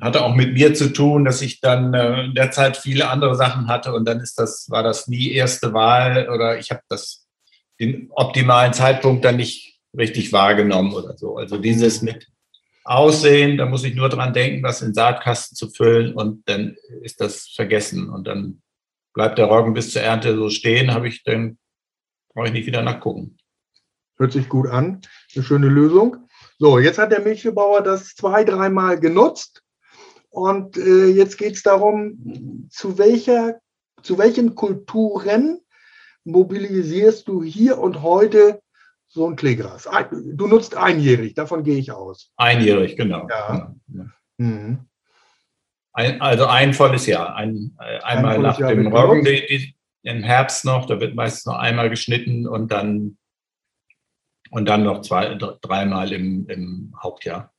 hatte 0.00 0.24
auch 0.24 0.34
mit 0.34 0.54
mir 0.54 0.74
zu 0.74 0.92
tun, 0.92 1.24
dass 1.24 1.40
ich 1.40 1.60
dann 1.60 1.94
äh, 1.94 2.24
in 2.24 2.34
der 2.34 2.50
Zeit 2.50 2.76
viele 2.76 3.08
andere 3.08 3.36
Sachen 3.36 3.68
hatte 3.68 3.94
und 3.94 4.04
dann 4.06 4.18
ist 4.18 4.36
das, 4.36 4.66
war 4.70 4.82
das 4.82 5.06
nie 5.06 5.30
erste 5.30 5.72
Wahl 5.72 6.28
oder 6.28 6.58
ich 6.58 6.72
habe 6.72 6.80
das 6.88 7.28
den 7.78 8.08
optimalen 8.10 8.72
Zeitpunkt 8.72 9.24
dann 9.24 9.36
nicht 9.36 9.78
richtig 9.96 10.32
wahrgenommen 10.32 10.92
oder 10.94 11.16
so. 11.16 11.36
Also 11.36 11.58
dieses 11.58 12.02
mit 12.02 12.26
Aussehen, 12.82 13.56
da 13.56 13.66
muss 13.66 13.84
ich 13.84 13.94
nur 13.94 14.08
dran 14.08 14.32
denken, 14.32 14.64
was 14.64 14.82
in 14.82 14.94
Saatkasten 14.94 15.54
zu 15.54 15.70
füllen 15.70 16.12
und 16.12 16.42
dann 16.48 16.76
ist 17.02 17.20
das 17.20 17.52
vergessen 17.54 18.10
und 18.10 18.26
dann 18.26 18.62
bleibt 19.12 19.38
der 19.38 19.46
Roggen 19.46 19.74
bis 19.74 19.92
zur 19.92 20.02
Ernte 20.02 20.36
so 20.36 20.50
stehen, 20.50 20.92
habe 20.92 21.08
ich 21.08 21.22
dann 21.24 21.58
brauche 22.32 22.46
ich 22.46 22.52
nicht 22.52 22.66
wieder 22.66 22.82
nachgucken. 22.82 23.36
Hört 24.16 24.32
sich 24.32 24.48
gut 24.48 24.68
an. 24.68 25.00
Eine 25.34 25.44
schöne 25.44 25.68
Lösung. 25.68 26.28
So, 26.58 26.78
jetzt 26.78 26.98
hat 26.98 27.12
der 27.12 27.22
Milchviehbauer 27.22 27.82
das 27.82 28.14
zwei, 28.14 28.44
dreimal 28.44 29.00
genutzt. 29.00 29.62
Und 30.28 30.76
äh, 30.76 31.06
jetzt 31.06 31.38
geht 31.38 31.54
es 31.54 31.62
darum, 31.62 32.68
zu, 32.70 32.98
welcher, 32.98 33.60
zu 34.02 34.18
welchen 34.18 34.54
Kulturen 34.54 35.60
mobilisierst 36.24 37.26
du 37.26 37.42
hier 37.42 37.78
und 37.78 38.02
heute 38.02 38.60
so 39.08 39.26
ein 39.26 39.36
Kleegras? 39.36 39.88
Du 40.12 40.46
nutzt 40.46 40.76
einjährig, 40.76 41.34
davon 41.34 41.64
gehe 41.64 41.78
ich 41.78 41.90
aus. 41.90 42.30
Einjährig, 42.36 42.96
genau. 42.96 43.26
Ja. 43.28 43.74
Mhm. 44.36 44.89
Ein, 45.92 46.20
also 46.20 46.46
ein 46.46 46.72
volles 46.72 47.06
Jahr. 47.06 47.34
Ein, 47.34 47.76
äh, 47.80 47.98
einmal 48.00 48.36
ein 48.36 48.42
nach 48.42 48.58
Jahr 48.58 48.74
dem 48.74 48.86
Roggen 48.86 49.26
im 50.02 50.22
Herbst 50.22 50.64
noch, 50.64 50.86
da 50.86 51.00
wird 51.00 51.14
meistens 51.14 51.46
noch 51.46 51.58
einmal 51.58 51.90
geschnitten 51.90 52.46
und 52.46 52.72
dann 52.72 53.18
und 54.50 54.68
dann 54.68 54.82
noch 54.82 55.02
zwei, 55.02 55.34
dreimal 55.34 56.12
im, 56.12 56.48
im 56.48 56.94
Hauptjahr. 57.00 57.52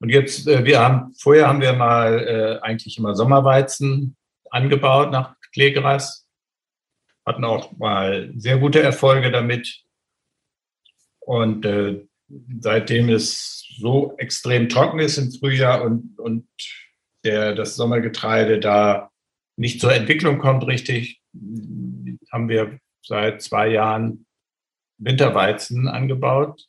Und 0.00 0.10
jetzt, 0.10 0.46
äh, 0.46 0.64
wir 0.64 0.80
haben, 0.80 1.14
vorher 1.14 1.48
haben 1.48 1.60
wir 1.60 1.72
mal 1.72 2.18
äh, 2.18 2.64
eigentlich 2.64 2.98
immer 2.98 3.14
Sommerweizen 3.14 4.16
angebaut 4.50 5.10
nach 5.10 5.36
Kleegras, 5.52 6.28
hatten 7.24 7.44
auch 7.44 7.76
mal 7.78 8.32
sehr 8.36 8.58
gute 8.58 8.82
Erfolge 8.82 9.30
damit. 9.30 9.82
Und 11.20 11.64
äh, 11.64 12.06
seitdem 12.60 13.08
es 13.08 13.66
so 13.78 14.14
extrem 14.18 14.68
trocken 14.68 14.98
ist 14.98 15.18
im 15.18 15.32
Frühjahr 15.32 15.82
und, 15.82 16.18
und 16.18 16.48
der, 17.24 17.54
das 17.54 17.76
Sommergetreide 17.76 18.58
da 18.60 19.10
nicht 19.56 19.80
zur 19.80 19.92
Entwicklung 19.92 20.38
kommt 20.38 20.66
richtig, 20.66 21.22
haben 22.30 22.48
wir 22.48 22.78
seit 23.02 23.42
zwei 23.42 23.68
Jahren 23.68 24.26
Winterweizen 24.98 25.88
angebaut 25.88 26.66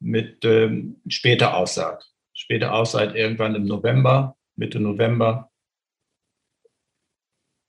mit 0.00 0.44
ähm, 0.44 1.00
später 1.08 1.56
Aussaat. 1.56 2.04
Später 2.32 2.72
Aussaat 2.72 3.14
irgendwann 3.14 3.54
im 3.54 3.64
November, 3.64 4.36
Mitte 4.56 4.80
November. 4.80 5.50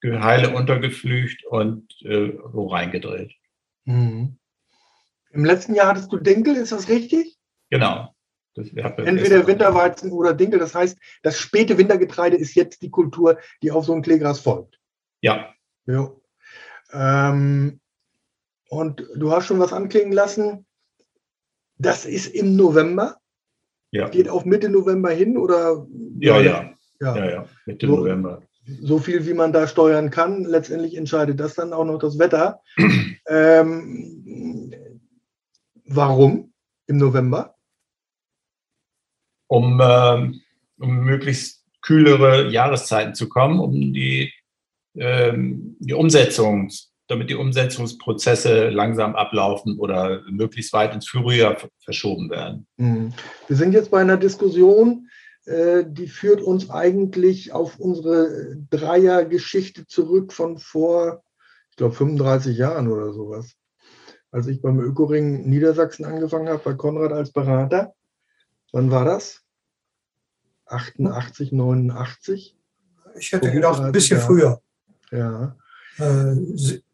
Heile 0.03 0.55
untergeflücht 0.55 1.45
und 1.45 1.93
äh, 2.03 2.31
so 2.53 2.67
reingedreht. 2.67 3.33
Mhm. 3.85 4.39
Im 5.31 5.45
letzten 5.45 5.75
Jahr 5.75 5.87
hattest 5.87 6.11
du 6.11 6.17
Dinkel, 6.17 6.55
ist 6.55 6.71
das 6.71 6.89
richtig? 6.89 7.37
Genau. 7.69 8.13
Das, 8.55 8.67
Entweder 8.73 9.47
Winterweizen 9.47 10.11
oder 10.11 10.33
Dinkel. 10.33 10.59
Das 10.59 10.75
heißt, 10.75 10.97
das 11.21 11.37
späte 11.37 11.77
Wintergetreide 11.77 12.35
ist 12.35 12.55
jetzt 12.55 12.81
die 12.81 12.89
Kultur, 12.89 13.37
die 13.61 13.71
auf 13.71 13.85
so 13.85 13.93
ein 13.93 14.01
Kleegras 14.01 14.39
folgt. 14.39 14.79
Ja. 15.21 15.53
ja. 15.85 16.11
Ähm, 16.91 17.79
und 18.69 19.05
du 19.15 19.31
hast 19.31 19.45
schon 19.45 19.59
was 19.59 19.73
anklingen 19.73 20.11
lassen. 20.11 20.65
Das 21.77 22.05
ist 22.05 22.27
im 22.27 22.55
November. 22.55 23.17
Ja. 23.91 24.09
Geht 24.09 24.29
auf 24.29 24.45
Mitte 24.45 24.69
November 24.69 25.11
hin 25.11 25.37
oder? 25.37 25.87
Ja, 26.19 26.39
ja. 26.39 26.73
Ja, 26.99 27.15
ja, 27.15 27.31
ja. 27.31 27.45
Mitte 27.65 27.87
so, 27.87 27.97
November. 27.97 28.41
So 28.81 28.99
viel, 28.99 29.25
wie 29.25 29.33
man 29.33 29.53
da 29.53 29.67
steuern 29.67 30.09
kann. 30.09 30.43
Letztendlich 30.43 30.95
entscheidet 30.95 31.39
das 31.39 31.55
dann 31.55 31.73
auch 31.73 31.85
noch 31.85 31.99
das 31.99 32.19
Wetter. 32.19 32.61
ähm, 33.27 34.73
warum 35.89 36.53
im 36.87 36.97
November? 36.97 37.55
Um, 39.47 39.79
äh, 39.79 40.31
um 40.79 41.03
möglichst 41.03 41.65
kühlere 41.81 42.49
Jahreszeiten 42.49 43.15
zu 43.15 43.29
kommen, 43.29 43.59
um 43.59 43.93
die, 43.93 44.31
ähm, 44.95 45.75
die 45.79 45.93
Umsetzung 45.93 46.69
damit 47.09 47.29
die 47.31 47.35
Umsetzungsprozesse 47.35 48.69
langsam 48.69 49.15
ablaufen 49.15 49.79
oder 49.79 50.21
möglichst 50.29 50.71
weit 50.73 50.93
ins 50.93 51.07
Frühjahr 51.07 51.57
verschoben 51.79 52.29
werden. 52.29 52.67
Mhm. 52.77 53.13
Wir 53.47 53.57
sind 53.57 53.73
jetzt 53.73 53.89
bei 53.89 53.99
einer 53.99 54.17
Diskussion, 54.17 55.09
äh, 55.45 55.83
die 55.87 56.07
führt 56.07 56.39
uns 56.39 56.69
eigentlich 56.69 57.51
auf 57.51 57.79
unsere 57.79 58.57
Dreiergeschichte 58.69 59.87
zurück 59.87 60.31
von 60.31 60.59
vor, 60.59 61.23
ich 61.71 61.77
glaube, 61.77 61.95
35 61.95 62.55
Jahren 62.55 62.87
oder 62.87 63.11
sowas. 63.11 63.55
Als 64.31 64.47
ich 64.47 64.61
beim 64.61 64.79
Ökoring 64.79 65.49
Niedersachsen 65.49 66.05
angefangen 66.05 66.49
habe, 66.49 66.61
bei 66.63 66.73
Konrad 66.73 67.11
als 67.11 67.31
Berater. 67.31 67.93
Wann 68.71 68.91
war 68.91 69.05
das? 69.05 69.41
88, 70.67 71.51
89? 71.51 72.55
Ich 73.17 73.31
hätte 73.31 73.51
gedacht, 73.51 73.81
ein 73.81 73.91
bisschen 73.91 74.19
früher. 74.19 74.61
Ja. 75.11 75.55
Äh, 75.97 76.35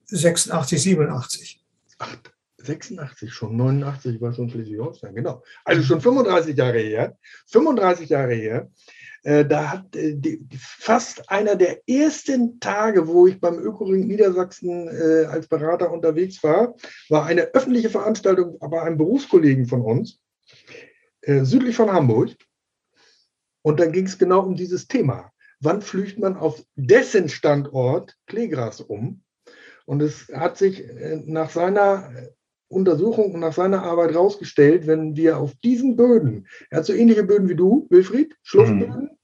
86, 0.06 0.82
87. 0.82 1.66
Ach, 2.00 2.18
86 2.66 3.34
schon, 3.34 3.56
89 3.56 4.22
war 4.22 4.34
schon 4.34 4.50
Schleswig-Holstein, 4.50 5.16
genau. 5.16 5.44
Also 5.64 5.84
schon 5.84 6.02
35 6.02 6.58
Jahre 6.58 6.80
her. 6.80 7.18
35 7.48 8.10
Jahre 8.10 8.34
her. 8.34 8.70
Äh, 9.26 9.44
da 9.44 9.72
hat 9.72 9.96
äh, 9.96 10.16
die, 10.16 10.48
fast 10.56 11.32
einer 11.32 11.56
der 11.56 11.82
ersten 11.90 12.60
Tage, 12.60 13.08
wo 13.08 13.26
ich 13.26 13.40
beim 13.40 13.58
Ökoring 13.58 14.06
Niedersachsen 14.06 14.88
äh, 14.88 15.26
als 15.26 15.48
Berater 15.48 15.92
unterwegs 15.92 16.44
war, 16.44 16.76
war 17.10 17.26
eine 17.26 17.42
öffentliche 17.56 17.90
Veranstaltung 17.90 18.60
bei 18.60 18.84
einem 18.84 18.98
Berufskollegen 18.98 19.66
von 19.66 19.82
uns, 19.82 20.22
äh, 21.22 21.44
südlich 21.44 21.76
von 21.76 21.92
Hamburg. 21.92 22.36
Und 23.64 23.80
dann 23.80 23.92
ging 23.92 24.06
es 24.06 24.20
genau 24.20 24.42
um 24.42 24.56
dieses 24.56 24.88
Thema. 24.88 25.32
Wann 25.60 25.82
flücht 25.82 26.20
man 26.20 26.38
auf 26.38 26.64
dessen 26.76 27.28
Standort 27.28 28.16
Kleegras 28.28 28.80
um? 28.80 29.24
Und 29.88 30.04
es 30.04 30.28
hat 30.36 30.58
sich 30.58 30.84
äh, 30.84 31.24
nach 31.26 31.50
seiner 31.50 32.14
Untersuchung 32.68 33.34
und 33.34 33.40
nach 33.42 33.54
seiner 33.54 33.84
Arbeit 33.84 34.12
herausgestellt, 34.12 34.88
wenn 34.88 35.16
wir 35.16 35.38
auf 35.38 35.54
diesen 35.64 35.96
Böden, 35.96 36.48
er 36.70 36.80
hat 36.80 36.86
so 36.86 36.94
ähnliche 36.94 37.24
Böden 37.24 37.48
wie 37.48 37.56
du, 37.56 37.88
Wilfried, 37.90 38.36
Schluffböden, 38.44 39.04
mhm. 39.04 39.18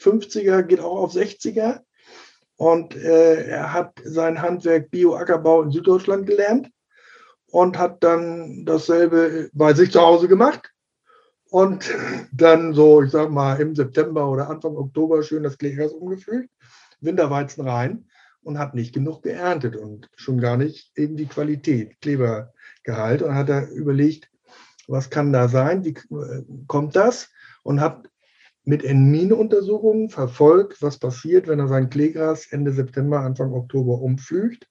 50er 0.00 0.62
geht 0.62 0.80
auch 0.80 0.98
auf 0.98 1.12
60er. 1.12 1.80
Und 2.56 2.96
äh, 2.96 3.46
er 3.46 3.72
hat 3.72 4.00
sein 4.04 4.42
Handwerk 4.42 4.90
Bioackerbau 4.90 5.62
in 5.62 5.70
Süddeutschland 5.70 6.26
gelernt 6.26 6.70
und 7.50 7.78
hat 7.78 8.02
dann 8.02 8.64
dasselbe 8.64 9.48
bei 9.52 9.74
sich 9.74 9.92
zu 9.92 10.00
Hause 10.00 10.28
gemacht. 10.28 10.72
Und 11.50 11.88
dann 12.32 12.74
so, 12.74 13.02
ich 13.02 13.10
sag 13.10 13.30
mal, 13.30 13.60
im 13.60 13.74
September 13.74 14.28
oder 14.28 14.50
Anfang 14.50 14.76
Oktober 14.76 15.22
schön 15.22 15.44
das 15.44 15.58
Kleegras 15.58 15.92
umgefüllt, 15.92 16.50
Winterweizen 17.00 17.66
rein 17.66 18.06
und 18.42 18.58
hat 18.58 18.74
nicht 18.74 18.92
genug 18.92 19.22
geerntet 19.22 19.76
und 19.76 20.08
schon 20.16 20.40
gar 20.40 20.56
nicht 20.56 20.90
irgendwie 20.94 21.26
Qualität, 21.26 22.00
Klebergehalt. 22.88 23.22
Und 23.22 23.34
hat 23.34 23.48
er 23.48 23.70
überlegt, 23.70 24.30
was 24.86 25.10
kann 25.10 25.32
da 25.32 25.48
sein, 25.48 25.84
wie 25.84 25.90
äh, 25.90 26.44
kommt 26.66 26.96
das? 26.96 27.30
Und 27.62 27.80
hat 27.80 28.08
mit 28.64 28.84
Enmin-Untersuchungen 28.84 30.10
verfolgt, 30.10 30.82
was 30.82 30.98
passiert, 30.98 31.48
wenn 31.48 31.58
er 31.58 31.68
sein 31.68 31.88
Kleegras 31.90 32.46
Ende 32.50 32.72
September, 32.72 33.20
Anfang 33.20 33.52
Oktober 33.52 34.00
umflügt 34.00 34.68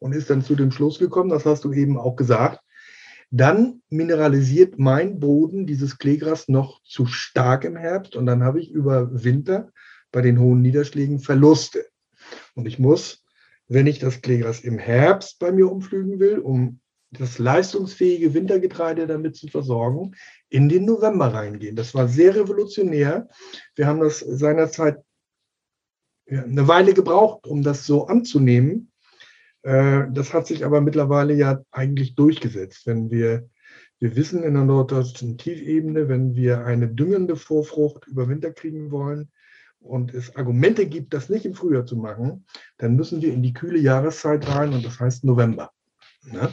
und 0.00 0.12
ist 0.12 0.30
dann 0.30 0.42
zu 0.42 0.56
dem 0.56 0.72
Schluss 0.72 0.98
gekommen, 0.98 1.30
das 1.30 1.44
hast 1.44 1.64
du 1.64 1.72
eben 1.72 1.96
auch 1.96 2.16
gesagt, 2.16 2.60
dann 3.30 3.82
mineralisiert 3.88 4.78
mein 4.78 5.20
Boden 5.20 5.66
dieses 5.66 5.98
Kleegras 5.98 6.48
noch 6.48 6.82
zu 6.84 7.06
stark 7.06 7.64
im 7.64 7.76
Herbst 7.76 8.16
und 8.16 8.26
dann 8.26 8.42
habe 8.42 8.60
ich 8.60 8.70
über 8.70 9.24
Winter 9.24 9.70
bei 10.10 10.22
den 10.22 10.40
hohen 10.40 10.62
Niederschlägen 10.62 11.20
Verluste. 11.20 11.86
Und 12.54 12.66
ich 12.66 12.78
muss, 12.78 13.24
wenn 13.68 13.86
ich 13.86 14.00
das 14.00 14.22
Kleegras 14.22 14.60
im 14.60 14.78
Herbst 14.78 15.38
bei 15.38 15.52
mir 15.52 15.70
umflügen 15.70 16.18
will, 16.18 16.38
um 16.38 16.80
das 17.10 17.38
leistungsfähige 17.38 18.34
Wintergetreide 18.34 19.06
damit 19.06 19.36
zu 19.36 19.48
versorgen, 19.48 20.14
in 20.48 20.68
den 20.68 20.84
November 20.84 21.32
reingehen. 21.32 21.76
Das 21.76 21.94
war 21.94 22.08
sehr 22.08 22.34
revolutionär. 22.34 23.28
Wir 23.74 23.86
haben 23.86 24.00
das 24.00 24.20
seinerzeit 24.20 24.98
eine 26.28 26.66
Weile 26.66 26.94
gebraucht, 26.94 27.46
um 27.46 27.62
das 27.62 27.86
so 27.86 28.06
anzunehmen. 28.06 28.90
Äh, 29.62 30.04
das 30.12 30.34
hat 30.34 30.46
sich 30.46 30.64
aber 30.64 30.80
mittlerweile 30.80 31.34
ja 31.34 31.62
eigentlich 31.70 32.14
durchgesetzt. 32.14 32.86
Wenn 32.86 33.10
wir, 33.10 33.48
wir 33.98 34.16
wissen 34.16 34.42
in 34.42 34.54
der 34.54 34.64
norddeutschen 34.64 35.38
Tiefebene, 35.38 36.08
wenn 36.08 36.34
wir 36.34 36.64
eine 36.64 36.88
düngende 36.88 37.36
Vorfrucht 37.36 38.06
über 38.08 38.28
Winter 38.28 38.52
kriegen 38.52 38.90
wollen 38.90 39.30
und 39.78 40.12
es 40.14 40.34
Argumente 40.34 40.86
gibt, 40.86 41.14
das 41.14 41.28
nicht 41.28 41.46
im 41.46 41.54
Frühjahr 41.54 41.86
zu 41.86 41.96
machen, 41.96 42.44
dann 42.78 42.96
müssen 42.96 43.22
wir 43.22 43.32
in 43.32 43.42
die 43.42 43.52
kühle 43.52 43.78
Jahreszeit 43.78 44.48
rein 44.48 44.72
und 44.72 44.84
das 44.84 44.98
heißt 44.98 45.24
November. 45.24 45.70
Ne? 46.24 46.48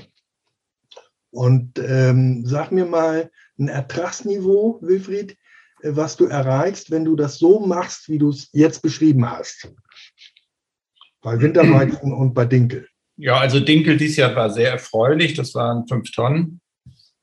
Und 1.33 1.79
ähm, 1.79 2.45
sag 2.45 2.71
mir 2.71 2.85
mal 2.85 3.31
ein 3.57 3.67
Ertragsniveau, 3.67 4.77
Wilfried, 4.81 5.35
äh, 5.81 5.95
was 5.95 6.15
du 6.15 6.25
erreichst, 6.25 6.91
wenn 6.91 7.05
du 7.05 7.15
das 7.15 7.39
so 7.39 7.59
machst, 7.59 8.07
wie 8.07 8.19
du 8.19 8.29
es 8.29 8.49
jetzt 8.53 8.83
beschrieben 8.83 9.27
hast. 9.27 9.73
Bei 11.21 11.41
Winterweizen 11.41 12.13
und 12.13 12.35
bei 12.35 12.45
Dinkel. 12.45 12.87
Ja, 13.17 13.37
also 13.37 13.59
Dinkel 13.59 13.97
dieses 13.97 14.17
Jahr 14.17 14.35
war 14.35 14.51
sehr 14.51 14.69
erfreulich. 14.71 15.33
Das 15.33 15.55
waren 15.55 15.87
fünf 15.87 16.11
Tonnen. 16.11 16.61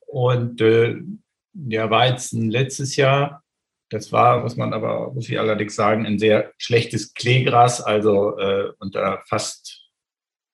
Und 0.07 0.61
äh, 0.61 0.97
der 1.52 1.90
Weizen 1.90 2.50
letztes 2.50 2.97
Jahr, 2.97 3.45
das 3.90 4.11
war, 4.11 4.43
muss 4.43 4.57
man 4.57 4.73
aber, 4.73 5.12
muss 5.12 5.29
ich 5.29 5.38
allerdings 5.38 5.76
sagen, 5.76 6.05
ein 6.05 6.19
sehr 6.19 6.52
schlechtes 6.59 7.14
Kleegras, 7.14 7.81
also 7.81 8.37
äh, 8.38 8.73
unter 8.81 9.23
fast 9.29 9.79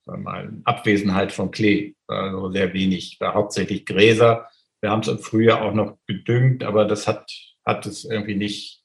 mal, 0.06 0.52
Abwesenheit 0.64 1.32
von 1.32 1.50
Klee, 1.50 1.94
also 2.06 2.50
sehr 2.50 2.72
wenig, 2.72 3.18
war 3.20 3.34
hauptsächlich 3.34 3.84
Gräser. 3.84 4.48
Wir 4.80 4.90
haben 4.90 5.00
es 5.00 5.08
im 5.08 5.18
Frühjahr 5.18 5.62
auch 5.62 5.74
noch 5.74 5.98
gedüngt, 6.06 6.62
aber 6.64 6.84
das 6.84 7.06
hat, 7.08 7.30
hat 7.64 7.86
es 7.86 8.04
irgendwie 8.04 8.36
nicht 8.36 8.84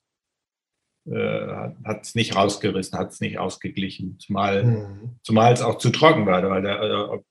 äh, 1.09 1.47
hat 1.83 2.03
es 2.03 2.13
nicht 2.13 2.35
rausgerissen, 2.35 2.97
hat 2.97 3.09
es 3.09 3.21
nicht 3.21 3.39
ausgeglichen, 3.39 4.19
zumal, 4.19 4.63
mhm. 4.63 5.15
zumal 5.23 5.51
es 5.51 5.63
auch 5.63 5.79
zu 5.79 5.89
trocken 5.89 6.27
war, 6.27 6.47
weil 6.47 6.61
der, 6.61 7.23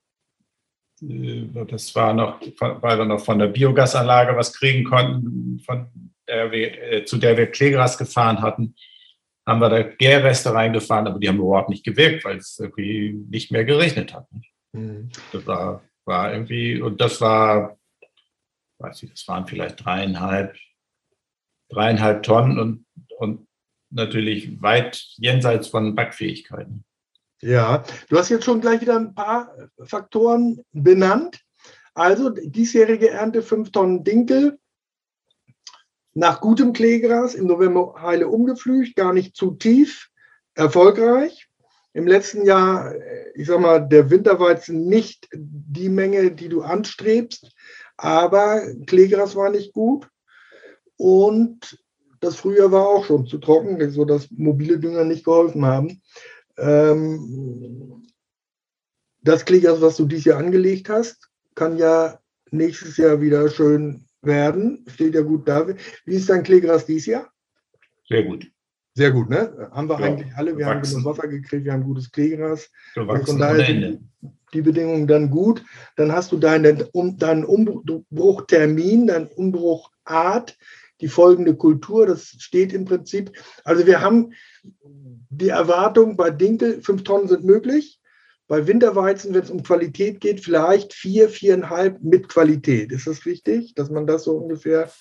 äh, 1.01 1.65
das 1.67 1.95
war 1.95 2.13
noch, 2.13 2.41
weil 2.59 2.97
wir 2.97 3.05
noch 3.05 3.23
von 3.23 3.39
der 3.39 3.47
Biogasanlage 3.47 4.35
was 4.35 4.53
kriegen 4.53 4.83
konnten, 4.83 5.59
von 5.65 5.87
der 6.27 6.51
wir, 6.51 6.91
äh, 6.91 7.05
zu 7.05 7.17
der 7.17 7.37
wir 7.37 7.47
Kleegras 7.47 7.97
gefahren 7.97 8.41
hatten, 8.41 8.75
haben 9.47 9.59
wir 9.59 9.69
da 9.69 9.83
Gärreste 9.83 10.53
reingefahren, 10.53 11.07
aber 11.07 11.19
die 11.19 11.27
haben 11.27 11.39
überhaupt 11.39 11.69
nicht 11.69 11.83
gewirkt, 11.83 12.25
weil 12.25 12.37
es 12.37 12.59
irgendwie 12.59 13.13
nicht 13.29 13.51
mehr 13.51 13.65
geregnet 13.65 14.13
hat. 14.13 14.27
Mhm. 14.73 15.09
Das 15.31 15.45
war, 15.47 15.83
war 16.05 16.33
irgendwie, 16.33 16.81
und 16.81 17.01
das 17.01 17.19
war, 17.21 17.77
weiß 18.79 19.03
ich, 19.03 19.11
das 19.11 19.27
waren 19.27 19.47
vielleicht 19.47 19.83
dreieinhalb, 19.83 20.55
dreieinhalb 21.69 22.23
Tonnen 22.23 22.59
und, 22.59 22.85
und 23.17 23.47
natürlich 23.89 24.61
weit 24.61 25.03
jenseits 25.17 25.67
von 25.67 25.95
Backfähigkeiten. 25.95 26.85
Ja, 27.41 27.83
du 28.09 28.17
hast 28.17 28.29
jetzt 28.29 28.45
schon 28.45 28.61
gleich 28.61 28.81
wieder 28.81 28.95
ein 28.95 29.15
paar 29.15 29.53
Faktoren 29.83 30.63
benannt. 30.71 31.41
Also 31.93 32.29
diesjährige 32.29 33.09
Ernte 33.09 33.41
5 33.41 33.71
Tonnen 33.71 34.03
Dinkel, 34.03 34.59
nach 36.13 36.41
gutem 36.41 36.73
Kleegras, 36.73 37.35
im 37.35 37.47
November 37.47 37.95
heile 38.01 38.27
umgepflügt, 38.27 38.95
gar 38.95 39.13
nicht 39.13 39.35
zu 39.35 39.51
tief, 39.51 40.09
erfolgreich. 40.55 41.47
Im 41.93 42.07
letzten 42.07 42.45
Jahr, 42.45 42.93
ich 43.33 43.47
sag 43.47 43.59
mal, 43.59 43.79
der 43.79 44.09
Winterweizen 44.09 44.87
nicht 44.87 45.27
die 45.33 45.89
Menge, 45.89 46.31
die 46.31 46.49
du 46.49 46.61
anstrebst, 46.61 47.51
aber 47.97 48.61
Kleegras 48.87 49.35
war 49.35 49.49
nicht 49.49 49.73
gut. 49.73 50.07
Und 50.97 51.77
das 52.19 52.35
Frühjahr 52.35 52.71
war 52.71 52.87
auch 52.87 53.05
schon 53.05 53.25
zu 53.25 53.39
trocken, 53.39 53.89
sodass 53.91 54.29
mobile 54.31 54.79
Dünger 54.79 55.03
nicht 55.03 55.25
geholfen 55.25 55.65
haben. 55.65 56.01
Ähm, 56.57 58.03
das 59.21 59.45
Kleegras, 59.45 59.81
was 59.81 59.97
du 59.97 60.05
dieses 60.05 60.25
Jahr 60.25 60.39
angelegt 60.39 60.89
hast, 60.89 61.29
kann 61.55 61.77
ja 61.77 62.19
nächstes 62.51 62.97
Jahr 62.97 63.21
wieder 63.21 63.49
schön 63.49 64.05
werden. 64.21 64.85
Steht 64.87 65.15
ja 65.15 65.21
gut 65.21 65.47
da. 65.47 65.67
Wie 66.05 66.15
ist 66.15 66.29
dein 66.29 66.43
Kleegras 66.43 66.85
dieses 66.85 67.07
Jahr? 67.07 67.31
Sehr 68.07 68.23
gut. 68.23 68.51
Sehr 68.93 69.11
gut, 69.11 69.29
ne? 69.29 69.69
Haben 69.71 69.87
wir 69.87 69.99
ja, 69.99 70.05
eigentlich 70.05 70.35
alle. 70.35 70.57
Wir 70.57 70.65
haben 70.65 70.81
genug 70.81 71.05
Wasser 71.05 71.27
gekriegt, 71.27 71.63
wir 71.63 71.71
haben 71.71 71.83
gutes 71.83 72.11
Kleegras. 72.11 72.69
Von 72.93 73.39
daher 73.39 73.65
sind 73.65 74.09
die 74.53 74.61
Bedingungen 74.61 75.07
dann 75.07 75.29
gut. 75.29 75.63
Dann 75.95 76.11
hast 76.11 76.31
du 76.33 76.37
deinen, 76.37 76.83
um, 76.91 77.17
deinen 77.17 77.45
Umbruchtermin, 77.45 79.07
deinen 79.07 79.27
Umbruchart 79.27 80.57
die 80.99 81.07
folgende 81.07 81.55
Kultur. 81.55 82.05
Das 82.05 82.35
steht 82.39 82.73
im 82.73 82.83
Prinzip. 82.83 83.31
Also 83.63 83.87
wir 83.87 84.01
haben 84.01 84.33
die 85.29 85.49
Erwartung 85.49 86.17
bei 86.17 86.29
Dinkel, 86.29 86.81
fünf 86.81 87.03
Tonnen 87.03 87.29
sind 87.29 87.45
möglich. 87.45 88.00
Bei 88.51 88.67
Winterweizen, 88.67 89.33
wenn 89.33 89.43
es 89.43 89.49
um 89.49 89.63
Qualität 89.63 90.19
geht, 90.19 90.43
vielleicht 90.43 90.91
vier, 90.91 91.29
viereinhalb 91.29 92.03
mit 92.03 92.27
Qualität. 92.27 92.91
Ist 92.91 93.07
das 93.07 93.25
richtig, 93.25 93.75
dass 93.75 93.89
man 93.89 94.05
das 94.05 94.25
so 94.25 94.33
ungefähr? 94.33 94.91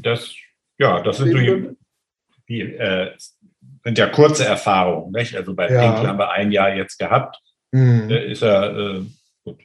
Das, 0.00 0.32
ja, 0.78 1.02
das 1.02 1.16
sind, 1.16 1.34
die, 1.36 1.76
die 2.48 2.60
äh, 2.60 3.10
sind 3.82 3.98
ja 3.98 4.06
kurze 4.06 4.44
Erfahrungen. 4.44 5.10
Nicht? 5.10 5.34
Also 5.34 5.56
bei 5.56 5.68
ja. 5.68 5.80
Dinkel 5.82 6.06
haben 6.06 6.20
wir 6.20 6.30
ein 6.30 6.52
Jahr 6.52 6.72
jetzt 6.72 7.00
gehabt. 7.00 7.36
Mhm. 7.72 8.08
Ist 8.08 8.44
er 8.44 8.76
äh, 8.76 9.02
gut. 9.42 9.60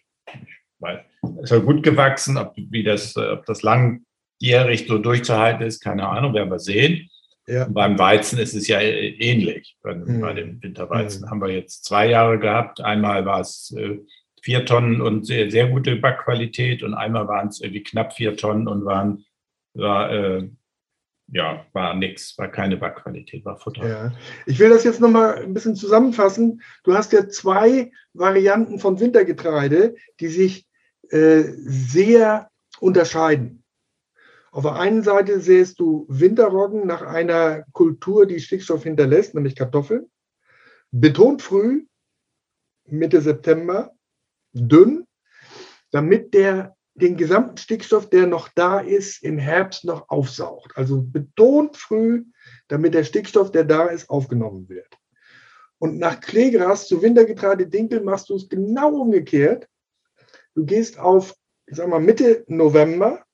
Ist 1.44 1.52
er 1.52 1.60
gut 1.60 1.84
gewachsen, 1.84 2.36
ob, 2.38 2.56
wie 2.56 2.82
das, 2.82 3.16
ob 3.16 3.46
das 3.46 3.62
lang 3.62 4.06
jährig 4.40 4.88
so 4.88 4.98
durchzuhalten 4.98 5.68
ist, 5.68 5.82
keine 5.82 6.08
Ahnung, 6.10 6.34
werden 6.34 6.50
wir 6.50 6.58
sehen. 6.58 7.08
Ja. 7.48 7.66
beim 7.70 7.98
Weizen 7.98 8.40
ist 8.40 8.54
es 8.54 8.68
ja 8.68 8.82
ähnlich. 8.82 9.78
Bei, 9.82 9.96
mhm. 9.96 10.22
bei 10.22 10.34
dem 10.34 10.62
Winterweizen 10.62 11.24
mhm. 11.24 11.30
haben 11.30 11.42
wir 11.42 11.50
jetzt 11.50 11.86
zwei 11.86 12.08
Jahre 12.10 12.40
gehabt. 12.40 12.82
Einmal 12.82 13.26
war 13.26 13.40
es 13.40 13.74
äh, 13.78 14.00
vier 14.42 14.66
Tonnen 14.66 15.02
und 15.02 15.26
sehr, 15.26 15.50
sehr 15.50 15.68
gute 15.68 15.96
Backqualität 15.96 16.84
und 16.84 16.94
einmal 16.94 17.28
waren 17.28 17.48
es 17.48 17.62
irgendwie 17.62 17.84
knapp 17.84 18.14
vier 18.14 18.36
Tonnen 18.36 18.68
und 18.68 18.86
waren, 18.86 19.26
war, 19.74 20.12
äh, 20.12 20.50
ja, 21.28 21.66
war 21.74 21.94
nichts, 21.94 22.38
war 22.38 22.50
keine 22.50 22.78
Backqualität, 22.78 23.44
war 23.46 23.58
Futter. 23.58 23.88
Ja. 23.88 24.14
Ich 24.46 24.60
will 24.60 24.70
das 24.70 24.84
jetzt 24.84 25.02
nochmal 25.02 25.44
ein 25.44 25.54
bisschen 25.54 25.76
zusammenfassen. 25.76 26.62
Du 26.84 26.94
hast 26.94 27.14
ja 27.14 27.28
zwei 27.28 27.92
Varianten 28.14 28.80
von 28.80 29.00
Wintergetreide, 29.00 29.96
die 30.20 30.28
sich 30.28 30.66
äh, 31.10 31.44
sehr 31.58 32.50
unterscheiden. 32.80 33.64
Auf 34.52 34.64
der 34.64 34.76
einen 34.76 35.04
Seite 35.04 35.40
sähst 35.40 35.80
du 35.80 36.06
Winterroggen 36.10 36.88
nach 36.88 37.02
einer 37.02 37.64
Kultur, 37.74 38.26
die 38.26 38.40
Stickstoff 38.40 38.84
hinterlässt, 38.84 39.36
nämlich 39.36 39.56
Kartoffeln. 39.56 40.10
Betont 40.92 41.42
früh, 41.42 41.86
Mitte 42.86 43.22
September, 43.22 43.92
dünn, 44.54 45.06
damit 45.92 46.34
der 46.34 46.76
den 46.96 47.16
gesamten 47.16 47.58
Stickstoff, 47.58 48.10
der 48.10 48.26
noch 48.26 48.50
da 48.50 48.80
ist, 48.80 49.24
im 49.24 49.38
Herbst 49.38 49.86
noch 49.86 50.10
aufsaugt. 50.10 50.76
Also 50.76 51.04
betont 51.04 51.78
früh, 51.78 52.26
damit 52.70 52.96
der 52.96 53.04
Stickstoff, 53.04 53.52
der 53.52 53.66
da 53.66 53.86
ist, 53.86 54.10
aufgenommen 54.10 54.68
wird. 54.68 54.98
Und 55.78 56.00
nach 56.00 56.20
Kleegras 56.20 56.88
zu 56.88 57.04
Wintergetreide 57.04 57.68
Dinkel 57.68 58.02
machst 58.02 58.30
du 58.30 58.36
es 58.36 58.50
genau 58.50 58.96
umgekehrt. 58.96 59.68
Du 60.56 60.66
gehst 60.66 60.98
auf, 60.98 61.36
ich 61.68 61.78
sag 61.78 61.88
mal, 61.88 62.00
Mitte 62.00 62.44
November 62.48 63.27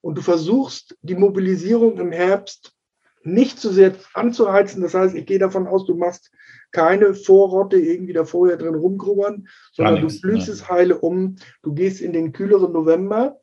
und 0.00 0.18
du 0.18 0.22
versuchst, 0.22 0.96
die 1.02 1.14
Mobilisierung 1.14 1.98
im 1.98 2.12
Herbst 2.12 2.74
nicht 3.22 3.58
zu 3.58 3.72
sehr 3.72 3.94
anzuheizen. 4.14 4.82
Das 4.82 4.94
heißt, 4.94 5.14
ich 5.14 5.26
gehe 5.26 5.38
davon 5.38 5.66
aus, 5.66 5.86
du 5.86 5.94
machst 5.94 6.30
keine 6.70 7.14
Vorrotte 7.14 7.76
irgendwie 7.76 8.12
da 8.12 8.24
vorher 8.24 8.56
drin 8.56 8.74
rumgrubbern, 8.74 9.48
sondern 9.72 10.00
du 10.00 10.10
flügst 10.10 10.48
es 10.48 10.68
heile 10.68 10.98
um. 10.98 11.36
Du 11.62 11.74
gehst 11.74 12.00
in 12.00 12.12
den 12.12 12.32
kühleren 12.32 12.72
November, 12.72 13.40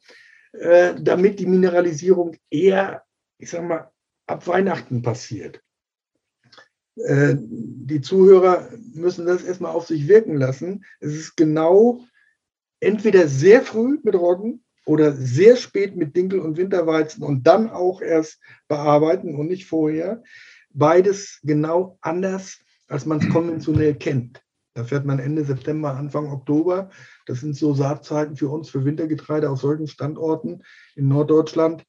äh, 0.53 0.95
damit 0.99 1.39
die 1.39 1.47
Mineralisierung 1.47 2.35
eher, 2.49 3.03
ich 3.37 3.49
sag 3.49 3.63
mal, 3.63 3.91
ab 4.27 4.47
Weihnachten 4.47 5.01
passiert. 5.01 5.61
Äh, 6.95 7.35
die 7.37 8.01
Zuhörer 8.01 8.69
müssen 8.93 9.25
das 9.25 9.43
erstmal 9.43 9.71
auf 9.71 9.87
sich 9.87 10.07
wirken 10.07 10.37
lassen. 10.37 10.85
Es 10.99 11.13
ist 11.13 11.35
genau 11.35 12.01
entweder 12.79 13.27
sehr 13.27 13.61
früh 13.61 13.99
mit 14.03 14.15
Roggen 14.15 14.64
oder 14.85 15.11
sehr 15.13 15.57
spät 15.57 15.95
mit 15.95 16.15
Dinkel 16.15 16.39
und 16.39 16.57
Winterweizen 16.57 17.23
und 17.23 17.45
dann 17.47 17.69
auch 17.69 18.01
erst 18.01 18.39
bearbeiten 18.67 19.35
und 19.35 19.47
nicht 19.47 19.65
vorher. 19.65 20.23
Beides 20.69 21.39
genau 21.43 21.97
anders, 22.01 22.59
als 22.87 23.05
man 23.05 23.19
es 23.19 23.29
konventionell 23.29 23.95
kennt. 23.95 24.41
Da 24.75 24.83
fährt 24.83 25.05
man 25.05 25.19
Ende 25.19 25.45
September, 25.45 25.95
Anfang 25.95 26.27
Oktober. 26.27 26.89
Das 27.25 27.39
sind 27.39 27.55
so 27.55 27.73
Saatzeiten 27.73 28.35
für 28.35 28.49
uns, 28.49 28.69
für 28.69 28.83
Wintergetreide 28.83 29.49
auf 29.49 29.61
solchen 29.61 29.87
Standorten 29.87 30.63
in 30.95 31.07
Norddeutschland, 31.07 31.85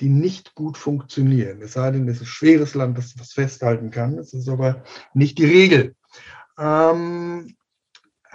die 0.00 0.08
nicht 0.08 0.54
gut 0.54 0.78
funktionieren. 0.78 1.60
Es 1.60 1.74
sei 1.74 1.90
denn, 1.90 2.08
es 2.08 2.16
ist 2.16 2.22
ein 2.22 2.26
schweres 2.26 2.74
Land, 2.74 2.96
das 2.96 3.18
was 3.18 3.32
festhalten 3.32 3.90
kann. 3.90 4.16
Das 4.16 4.32
ist 4.32 4.48
aber 4.48 4.84
nicht 5.12 5.38
die 5.38 5.44
Regel. 5.44 5.94
Ähm, 6.58 7.55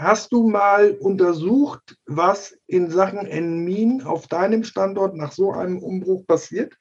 hast 0.02 0.32
du 0.32 0.50
mal 0.50 0.92
untersucht, 0.92 1.98
was 2.06 2.58
in 2.68 2.90
Sachen 2.90 3.28
Enmin 3.28 4.02
auf 4.02 4.28
deinem 4.28 4.64
Standort 4.64 5.16
nach 5.16 5.32
so 5.32 5.52
einem 5.52 5.80
Umbruch 5.80 6.26
passiert? 6.26 6.76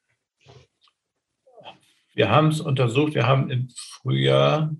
Wir 2.14 2.30
haben 2.30 2.48
es 2.48 2.60
untersucht. 2.60 3.14
Wir 3.14 3.26
haben 3.26 3.50
im 3.50 3.68
Frühjahr 3.76 4.74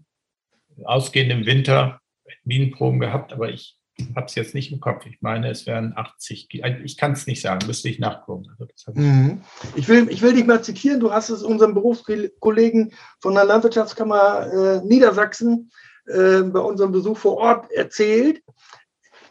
ausgehend 0.84 1.30
im 1.30 1.46
Winter 1.46 2.00
Minenproben 2.44 3.00
gehabt, 3.00 3.32
aber 3.32 3.50
ich 3.50 3.76
habe 4.16 4.26
es 4.26 4.34
jetzt 4.34 4.54
nicht 4.54 4.72
im 4.72 4.80
Kopf. 4.80 5.04
Ich 5.06 5.20
meine, 5.20 5.50
es 5.50 5.66
wären 5.66 5.92
80, 5.94 6.48
ich 6.84 6.96
kann 6.96 7.12
es 7.12 7.26
nicht 7.26 7.42
sagen, 7.42 7.66
müsste 7.66 7.88
ich 7.88 7.98
nachgucken. 7.98 8.48
Also 8.58 8.66
ich, 8.92 8.96
mhm. 8.96 9.42
ich, 9.76 9.88
will, 9.88 10.08
ich 10.10 10.22
will 10.22 10.32
dich 10.32 10.46
mal 10.46 10.62
zitieren, 10.62 11.00
du 11.00 11.12
hast 11.12 11.28
es 11.28 11.42
unserem 11.42 11.74
Berufskollegen 11.74 12.92
von 13.20 13.34
der 13.34 13.44
Landwirtschaftskammer 13.44 14.80
äh, 14.82 14.86
Niedersachsen 14.86 15.70
äh, 16.10 16.42
bei 16.42 16.60
unserem 16.60 16.92
Besuch 16.92 17.18
vor 17.18 17.36
Ort 17.36 17.70
erzählt. 17.70 18.42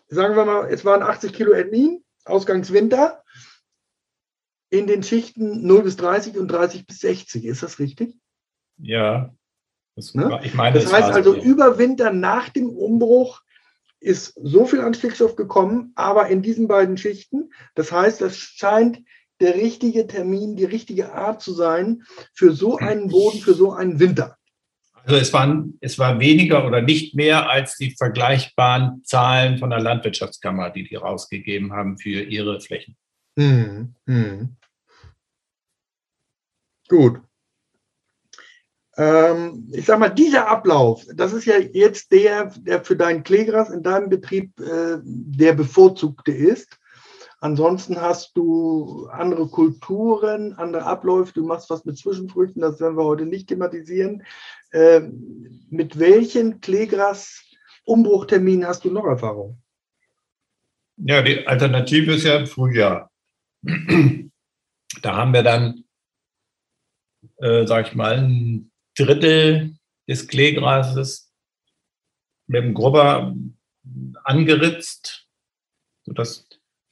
Sagen 0.07 0.35
wir 0.35 0.45
mal, 0.45 0.67
es 0.69 0.85
waren 0.85 1.03
80 1.03 1.33
Kilo 1.33 1.51
Etnin, 1.51 2.03
Ausgangswinter, 2.25 3.23
in 4.69 4.87
den 4.87 5.03
Schichten 5.03 5.65
0 5.65 5.83
bis 5.83 5.97
30 5.97 6.37
und 6.37 6.47
30 6.47 6.87
bis 6.87 6.99
60. 6.99 7.45
Ist 7.45 7.63
das 7.63 7.79
richtig? 7.79 8.15
Ja, 8.77 9.33
das, 9.95 10.15
ne? 10.15 10.39
ich 10.43 10.53
meine, 10.53 10.79
das 10.79 10.91
heißt 10.91 11.11
also, 11.11 11.33
so. 11.33 11.41
über 11.41 11.77
Winter 11.77 12.11
nach 12.11 12.49
dem 12.49 12.69
Umbruch 12.69 13.41
ist 13.99 14.33
so 14.41 14.65
viel 14.65 14.79
an 14.79 14.93
Stickstoff 14.93 15.35
gekommen, 15.35 15.91
aber 15.95 16.27
in 16.27 16.41
diesen 16.41 16.67
beiden 16.67 16.97
Schichten. 16.97 17.51
Das 17.75 17.91
heißt, 17.91 18.21
das 18.21 18.37
scheint 18.37 19.03
der 19.41 19.55
richtige 19.55 20.07
Termin, 20.07 20.55
die 20.55 20.65
richtige 20.65 21.13
Art 21.13 21.41
zu 21.41 21.53
sein 21.53 22.03
für 22.33 22.53
so 22.53 22.77
einen 22.77 23.09
Boden, 23.09 23.39
für 23.39 23.53
so 23.53 23.73
einen 23.73 23.99
Winter. 23.99 24.38
Also 25.09 25.21
es, 25.21 25.33
waren, 25.33 25.75
es 25.81 25.97
war 25.97 26.19
weniger 26.19 26.67
oder 26.67 26.83
nicht 26.83 27.15
mehr 27.15 27.49
als 27.49 27.77
die 27.77 27.95
vergleichbaren 27.97 29.03
Zahlen 29.03 29.57
von 29.57 29.71
der 29.71 29.79
Landwirtschaftskammer, 29.79 30.69
die 30.69 30.87
die 30.87 30.97
rausgegeben 30.97 31.73
haben 31.73 31.97
für 31.97 32.21
ihre 32.21 32.61
Flächen. 32.61 32.95
Hm, 33.35 33.95
hm. 34.05 34.55
Gut 36.87 37.21
ähm, 38.99 39.71
ich 39.71 39.85
sag 39.85 39.97
mal, 39.97 40.09
dieser 40.09 40.49
Ablauf, 40.49 41.05
das 41.15 41.31
ist 41.31 41.45
ja 41.45 41.57
jetzt 41.57 42.11
der, 42.11 42.51
der 42.57 42.83
für 42.83 42.97
dein 42.97 43.23
Klegras 43.23 43.69
in 43.69 43.81
deinem 43.81 44.09
Betrieb 44.09 44.59
äh, 44.59 44.97
der 45.03 45.53
bevorzugte 45.53 46.33
ist. 46.33 46.78
Ansonsten 47.41 48.01
hast 48.01 48.35
du 48.35 49.07
andere 49.07 49.47
Kulturen, 49.47 50.51
andere 50.53 50.83
Abläufe, 50.83 51.31
du 51.33 51.45
machst 51.45 51.69
was 51.69 51.85
mit 51.85 51.97
Zwischenfrüchten, 51.97 52.61
das 52.61 52.81
werden 52.81 52.97
wir 52.97 53.05
heute 53.05 53.25
nicht 53.25 53.47
thematisieren. 53.47 54.23
Äh, 54.71 55.03
mit 55.69 55.99
welchen 55.99 56.59
Klegras-Umbruchterminen 56.59 58.67
hast 58.67 58.83
du 58.83 58.91
noch 58.91 59.05
Erfahrung? 59.05 59.61
Ja, 60.97 61.21
die 61.21 61.47
Alternative 61.47 62.15
ist 62.15 62.25
ja 62.25 62.35
im 62.35 62.47
Frühjahr. 62.47 63.09
Da 65.01 65.15
haben 65.15 65.33
wir 65.33 65.43
dann, 65.43 65.85
äh, 67.37 67.65
sag 67.65 67.87
ich 67.87 67.95
mal, 67.95 68.17
ein 68.17 68.69
Drittel 68.97 69.77
des 70.09 70.27
Kleegrases 70.27 71.31
mit 72.47 72.63
dem 72.63 72.73
Grubber 72.73 73.33
angeritzt, 74.23 75.29
sodass 76.03 76.48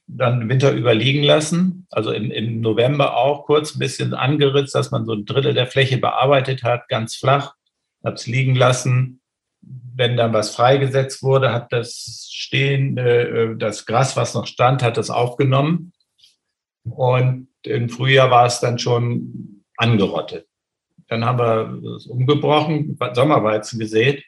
dann 0.08 0.40
den 0.40 0.48
Winter 0.48 0.72
überliegen 0.72 1.22
lassen. 1.22 1.86
Also 1.90 2.12
im, 2.12 2.30
im 2.30 2.60
November 2.60 3.16
auch 3.16 3.44
kurz 3.44 3.74
ein 3.74 3.78
bisschen 3.78 4.14
angeritzt, 4.14 4.74
dass 4.74 4.90
man 4.90 5.04
so 5.04 5.12
ein 5.12 5.26
Drittel 5.26 5.54
der 5.54 5.66
Fläche 5.66 5.98
bearbeitet 5.98 6.62
hat, 6.64 6.88
ganz 6.88 7.14
flach, 7.14 7.54
hat 8.02 8.18
es 8.18 8.26
liegen 8.26 8.54
lassen. 8.54 9.20
Wenn 9.60 10.16
dann 10.16 10.32
was 10.32 10.54
freigesetzt 10.54 11.22
wurde, 11.22 11.52
hat 11.52 11.72
das 11.72 12.28
stehende, 12.32 13.28
äh, 13.28 13.56
das 13.56 13.84
Gras, 13.84 14.16
was 14.16 14.34
noch 14.34 14.46
stand, 14.46 14.82
hat 14.82 14.96
das 14.96 15.10
aufgenommen. 15.10 15.92
Und 16.84 17.48
im 17.64 17.90
Frühjahr 17.90 18.30
war 18.30 18.46
es 18.46 18.60
dann 18.60 18.78
schon 18.78 19.64
angerottet. 19.76 20.46
Dann 21.08 21.24
haben 21.24 21.38
wir 21.38 21.96
es 21.96 22.06
umgebrochen, 22.06 22.98
Sommerweizen 23.12 23.78
gesät 23.78 24.24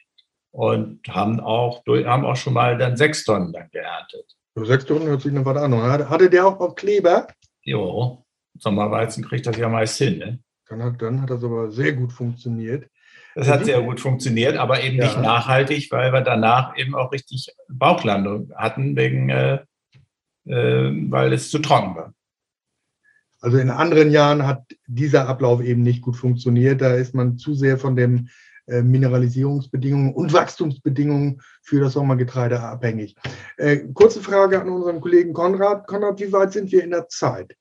und 0.51 1.07
haben 1.07 1.39
auch, 1.39 1.83
haben 1.87 2.25
auch 2.25 2.35
schon 2.35 2.53
mal 2.53 2.77
dann 2.77 2.97
sechs 2.97 3.23
Tonnen 3.23 3.53
dann 3.53 3.69
geerntet. 3.71 4.35
Sechs 4.55 4.85
Tonnen 4.85 5.07
hört 5.07 5.21
sich 5.21 5.31
noch 5.31 5.45
was 5.45 5.57
an. 5.57 5.73
Hatte 6.09 6.29
der 6.29 6.45
auch 6.45 6.59
noch 6.59 6.75
Kleber? 6.75 7.27
Jo, 7.63 8.25
Sommerweizen 8.57 9.23
kriegt 9.23 9.47
das 9.47 9.57
ja 9.57 9.69
meist 9.69 9.97
hin. 9.97 10.17
Ne? 10.17 10.39
Dann, 10.67 10.83
hat, 10.83 11.01
dann 11.01 11.21
hat 11.21 11.29
das 11.29 11.43
aber 11.43 11.71
sehr 11.71 11.93
gut 11.93 12.11
funktioniert. 12.11 12.89
Das 13.35 13.47
hat 13.47 13.63
sehr 13.63 13.81
gut 13.81 14.01
funktioniert, 14.01 14.57
aber 14.57 14.83
eben 14.83 14.97
ja. 14.97 15.05
nicht 15.05 15.21
nachhaltig, 15.21 15.89
weil 15.91 16.11
wir 16.11 16.21
danach 16.21 16.77
eben 16.77 16.95
auch 16.95 17.13
richtig 17.13 17.55
Bauchlandung 17.69 18.51
hatten, 18.55 18.97
wegen, 18.97 19.29
äh, 19.29 19.59
äh, 20.45 20.91
weil 21.09 21.31
es 21.31 21.49
zu 21.49 21.59
trocken 21.59 21.95
war. 21.95 22.13
Also 23.39 23.57
in 23.57 23.69
anderen 23.69 24.11
Jahren 24.11 24.45
hat 24.45 24.63
dieser 24.85 25.27
Ablauf 25.27 25.61
eben 25.61 25.81
nicht 25.81 26.01
gut 26.01 26.17
funktioniert. 26.17 26.81
Da 26.81 26.93
ist 26.93 27.15
man 27.15 27.37
zu 27.37 27.53
sehr 27.55 27.77
von 27.77 27.95
äh, 27.97 28.29
Mineralisierungsbedingungen 28.81 30.13
und 30.13 30.33
Wachstumsbedingungen 30.33 31.41
für 31.61 31.81
das 31.81 31.93
Sommergetreide 31.93 32.59
abhängig. 32.59 33.15
Äh, 33.57 33.79
kurze 33.93 34.21
Frage 34.21 34.61
an 34.61 34.69
unseren 34.69 35.01
Kollegen 35.01 35.33
Konrad. 35.33 35.87
Konrad, 35.87 36.19
wie 36.19 36.31
weit 36.31 36.53
sind 36.53 36.71
wir 36.71 36.83
in 36.83 36.91
der 36.91 37.07
Zeit? 37.09 37.55